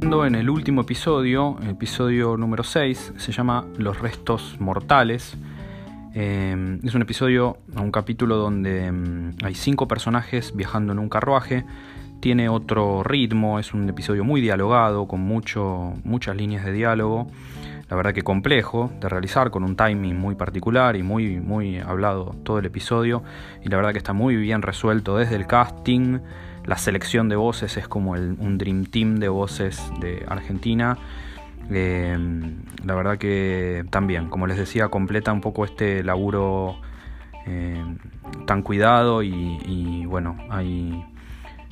En 0.01 0.35
el 0.35 0.49
último 0.49 0.81
episodio, 0.81 1.57
episodio 1.67 2.35
número 2.35 2.63
6, 2.63 3.13
se 3.17 3.31
llama 3.31 3.65
Los 3.77 3.99
restos 3.99 4.57
mortales. 4.59 5.37
Eh, 6.13 6.79
es 6.83 6.93
un 6.93 7.01
episodio, 7.01 7.57
un 7.75 7.91
capítulo 7.91 8.35
donde 8.35 8.89
um, 8.89 9.33
hay 9.43 9.55
cinco 9.55 9.87
personajes 9.87 10.55
viajando 10.55 10.93
en 10.93 10.99
un 10.99 11.09
carruaje. 11.09 11.63
Tiene 12.19 12.49
otro 12.49 13.03
ritmo, 13.03 13.59
es 13.59 13.73
un 13.73 13.87
episodio 13.89 14.23
muy 14.23 14.41
dialogado, 14.41 15.07
con 15.07 15.21
mucho, 15.21 15.93
muchas 16.03 16.35
líneas 16.35 16.65
de 16.65 16.73
diálogo. 16.73 17.27
La 17.89 17.95
verdad 17.95 18.13
que 18.13 18.21
complejo 18.21 18.91
de 18.99 19.09
realizar, 19.09 19.51
con 19.51 19.63
un 19.63 19.75
timing 19.75 20.17
muy 20.17 20.35
particular 20.35 20.95
y 20.95 21.03
muy, 21.03 21.39
muy 21.39 21.79
hablado 21.79 22.35
todo 22.43 22.59
el 22.59 22.65
episodio. 22.65 23.23
Y 23.63 23.69
la 23.69 23.77
verdad 23.77 23.93
que 23.93 23.99
está 23.99 24.13
muy 24.13 24.35
bien 24.35 24.61
resuelto 24.61 25.17
desde 25.17 25.35
el 25.35 25.47
casting, 25.47 26.19
la 26.69 26.77
selección 26.77 27.29
de 27.29 27.35
voces 27.35 27.77
es 27.77 27.87
como 27.87 28.11
un 28.11 28.59
dream 28.59 28.85
team 28.85 29.15
de 29.15 29.27
voces 29.27 29.81
de 30.01 30.23
Argentina. 30.27 30.99
Eh, 31.71 32.15
la 32.85 32.93
verdad 32.93 33.17
que 33.17 33.85
también, 33.89 34.29
como 34.29 34.45
les 34.45 34.59
decía, 34.59 34.87
completa 34.89 35.33
un 35.33 35.41
poco 35.41 35.65
este 35.65 36.03
laburo 36.03 36.79
eh, 37.47 37.83
tan 38.45 38.61
cuidado 38.61 39.23
y, 39.23 40.05
bueno, 40.05 40.37
hay, 40.51 41.03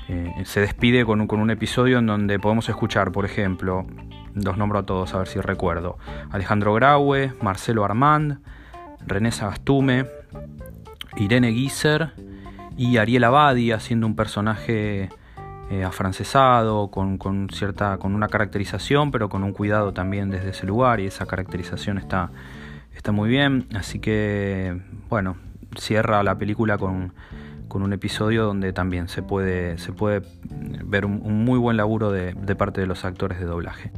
eh, 0.10 0.34
se 0.46 0.62
despide 0.62 1.06
con 1.06 1.22
un, 1.22 1.52
episodio 1.52 2.00
en 2.00 2.08
donde 2.08 2.40
podemos 2.40 2.68
escuchar, 2.68 3.12
por 3.12 3.24
ejemplo, 3.24 3.86
los 4.34 4.58
nombro 4.58 4.80
a 4.80 4.84
todos 4.88 5.14
a 5.14 5.20
ver 5.20 5.28
si 5.28 5.40
recuerdo, 5.40 6.00
Alejandro 6.32 6.74
Graue, 6.74 7.34
Marcelo 7.44 7.86
Armand, 7.86 8.40
René 9.06 9.32
Sagastume, 9.32 10.08
Irene 11.18 11.50
Guiser, 11.50 12.14
y 12.78 12.98
Ariel 12.98 13.24
Abadi 13.24 13.72
haciendo 13.72 14.06
un 14.08 14.16
personaje 14.16 15.10
eh, 15.70 15.84
afrancesado, 15.84 16.90
con, 16.92 17.18
con, 17.18 17.50
cierta, 17.50 17.98
con 17.98 18.16
una 18.16 18.30
caracterización, 18.30 19.12
pero 19.12 19.28
con 19.28 19.44
un 19.44 19.52
cuidado 19.52 19.92
también 19.94 20.30
desde 20.30 20.52
ese 20.52 20.66
lugar, 20.66 21.00
y 21.00 21.08
esa 21.08 21.26
caracterización 21.26 21.98
está, 21.98 22.32
está 22.96 23.12
muy 23.12 23.28
bien. 23.28 23.68
Así 23.76 24.00
que, 24.00 24.80
bueno, 25.10 25.36
cierra 25.78 26.24
la 26.24 26.38
película 26.38 26.78
con, 26.78 27.14
un 27.70 27.94
episodio 27.94 28.44
donde 28.44 28.74
también 28.74 29.08
se 29.08 29.22
puede, 29.22 29.78
se 29.78 29.94
puede 29.94 30.24
ver 30.84 31.06
un, 31.06 31.46
muy 31.46 31.60
buen 31.60 31.78
laburo 31.78 32.12
de, 32.12 32.34
de 32.34 32.56
parte 32.56 32.82
de 32.82 32.88
los 32.88 33.06
actores 33.06 33.40
de 33.40 33.46
doblaje. 33.46 33.92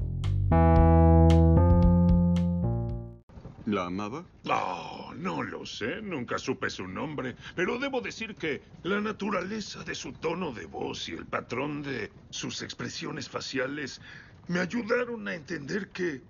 ¿La 3.70 3.86
amaba? 3.86 4.26
Oh, 4.46 5.14
no 5.16 5.44
lo 5.44 5.64
sé, 5.64 6.02
nunca 6.02 6.40
supe 6.40 6.72
su 6.72 6.88
nombre, 6.88 7.36
pero 7.56 7.78
debo 7.78 8.02
decir 8.02 8.36
que 8.36 8.64
la 8.82 9.00
naturaleza 9.00 9.84
de 9.84 9.94
su 9.94 10.14
tono 10.14 10.52
de 10.52 10.66
voz 10.66 11.08
y 11.08 11.12
el 11.12 11.28
patrón 11.28 11.84
de 11.84 12.12
sus 12.32 12.64
expresiones 12.64 13.30
faciales 13.30 14.02
me 14.48 14.60
ayudaron 14.60 15.28
a 15.28 15.36
entender 15.36 15.92
que 15.92 16.24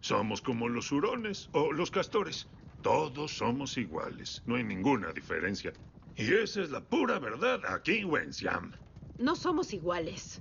somos 0.00 0.42
como 0.42 0.68
los 0.68 0.92
hurones 0.92 1.48
o 1.54 1.72
los 1.72 1.90
castores. 1.90 2.46
Todos 2.82 3.32
somos 3.32 3.76
iguales, 3.76 4.40
no 4.46 4.54
hay 4.54 4.62
ninguna 4.62 5.12
diferencia. 5.12 5.72
Y 6.14 6.32
esa 6.32 6.62
es 6.62 6.70
la 6.70 6.84
pura 6.84 7.18
verdad 7.18 7.62
aquí 7.66 8.04
Wenxiam. 8.04 8.72
No 9.18 9.34
somos 9.34 9.72
iguales. 9.72 10.40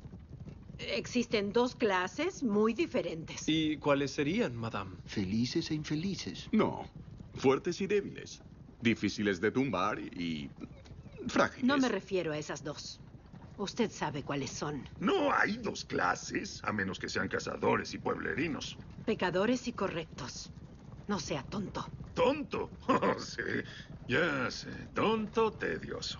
Existen 0.79 1.51
dos 1.51 1.75
clases 1.75 2.41
muy 2.41 2.73
diferentes. 2.73 3.43
¿Y 3.47 3.77
cuáles 3.79 4.11
serían, 4.11 4.55
madame? 4.55 4.97
Felices 5.05 5.71
e 5.71 5.75
infelices. 5.75 6.47
No, 6.51 6.87
fuertes 7.33 7.81
y 7.81 7.87
débiles. 7.87 8.41
Difíciles 8.79 9.41
de 9.41 9.51
tumbar 9.51 9.99
y 9.99 10.53
frágiles. 11.27 11.65
No 11.67 11.77
me 11.77 11.89
refiero 11.89 12.31
a 12.31 12.37
esas 12.37 12.63
dos. 12.63 13.01
Usted 13.57 13.91
sabe 13.91 14.23
cuáles 14.23 14.51
son. 14.51 14.87
No 14.99 15.33
hay 15.33 15.57
dos 15.57 15.83
clases, 15.83 16.61
a 16.63 16.71
menos 16.71 16.97
que 16.97 17.09
sean 17.09 17.27
cazadores 17.27 17.93
y 17.93 17.97
pueblerinos. 17.97 18.77
Pecadores 19.03 19.67
y 19.67 19.73
correctos. 19.73 20.53
No 21.07 21.19
sea 21.19 21.43
tonto. 21.43 21.93
¿Tonto? 22.13 22.77
Oh, 22.87 23.19
sí. 23.19 23.41
Ya 24.07 24.49
sé. 24.49 24.87
Tonto, 24.93 25.51
tedioso. 25.51 26.19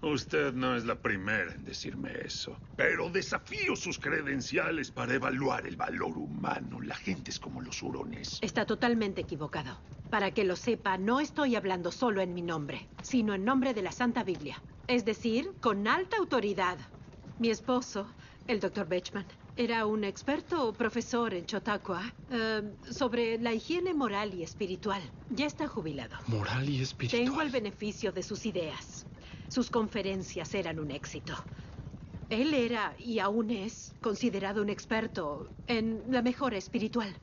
Usted 0.00 0.52
no 0.52 0.76
es 0.76 0.84
la 0.84 0.94
primera 0.94 1.52
en 1.52 1.64
decirme 1.64 2.12
eso. 2.24 2.56
Pero 2.76 3.10
desafío 3.10 3.74
sus 3.74 3.98
credenciales 3.98 4.92
para 4.92 5.14
evaluar 5.14 5.66
el 5.66 5.76
valor 5.76 6.16
humano. 6.16 6.80
La 6.80 6.94
gente 6.94 7.30
es 7.30 7.40
como 7.40 7.60
los 7.60 7.82
hurones. 7.82 8.38
Está 8.40 8.64
totalmente 8.64 9.22
equivocado. 9.22 9.76
Para 10.08 10.30
que 10.30 10.44
lo 10.44 10.54
sepa, 10.54 10.98
no 10.98 11.18
estoy 11.18 11.56
hablando 11.56 11.90
solo 11.90 12.20
en 12.20 12.32
mi 12.32 12.42
nombre, 12.42 12.86
sino 13.02 13.34
en 13.34 13.44
nombre 13.44 13.74
de 13.74 13.82
la 13.82 13.92
Santa 13.92 14.22
Biblia. 14.22 14.62
Es 14.86 15.04
decir, 15.04 15.50
con 15.60 15.88
alta 15.88 16.16
autoridad. 16.16 16.78
Mi 17.40 17.50
esposo, 17.50 18.06
el 18.46 18.60
Dr. 18.60 18.88
Bechman, 18.88 19.26
era 19.56 19.84
un 19.86 20.04
experto 20.04 20.72
profesor 20.72 21.34
en 21.34 21.44
Chotacua 21.44 22.14
eh, 22.30 22.62
sobre 22.88 23.38
la 23.38 23.52
higiene 23.52 23.92
moral 23.92 24.32
y 24.32 24.44
espiritual. 24.44 25.02
Ya 25.30 25.46
está 25.46 25.66
jubilado. 25.66 26.16
Moral 26.28 26.68
y 26.68 26.80
espiritual. 26.80 27.24
Tengo 27.24 27.42
el 27.42 27.50
beneficio 27.50 28.12
de 28.12 28.22
sus 28.22 28.46
ideas. 28.46 29.04
Sus 29.48 29.70
conferencias 29.70 30.54
eran 30.54 30.78
un 30.78 30.90
éxito. 30.90 31.34
Él 32.30 32.52
era, 32.52 32.94
y 32.98 33.20
aún 33.20 33.50
es, 33.50 33.94
considerado 34.00 34.60
un 34.60 34.68
experto 34.68 35.48
en 35.66 36.02
la 36.10 36.20
mejora 36.20 36.58
espiritual. 36.58 37.14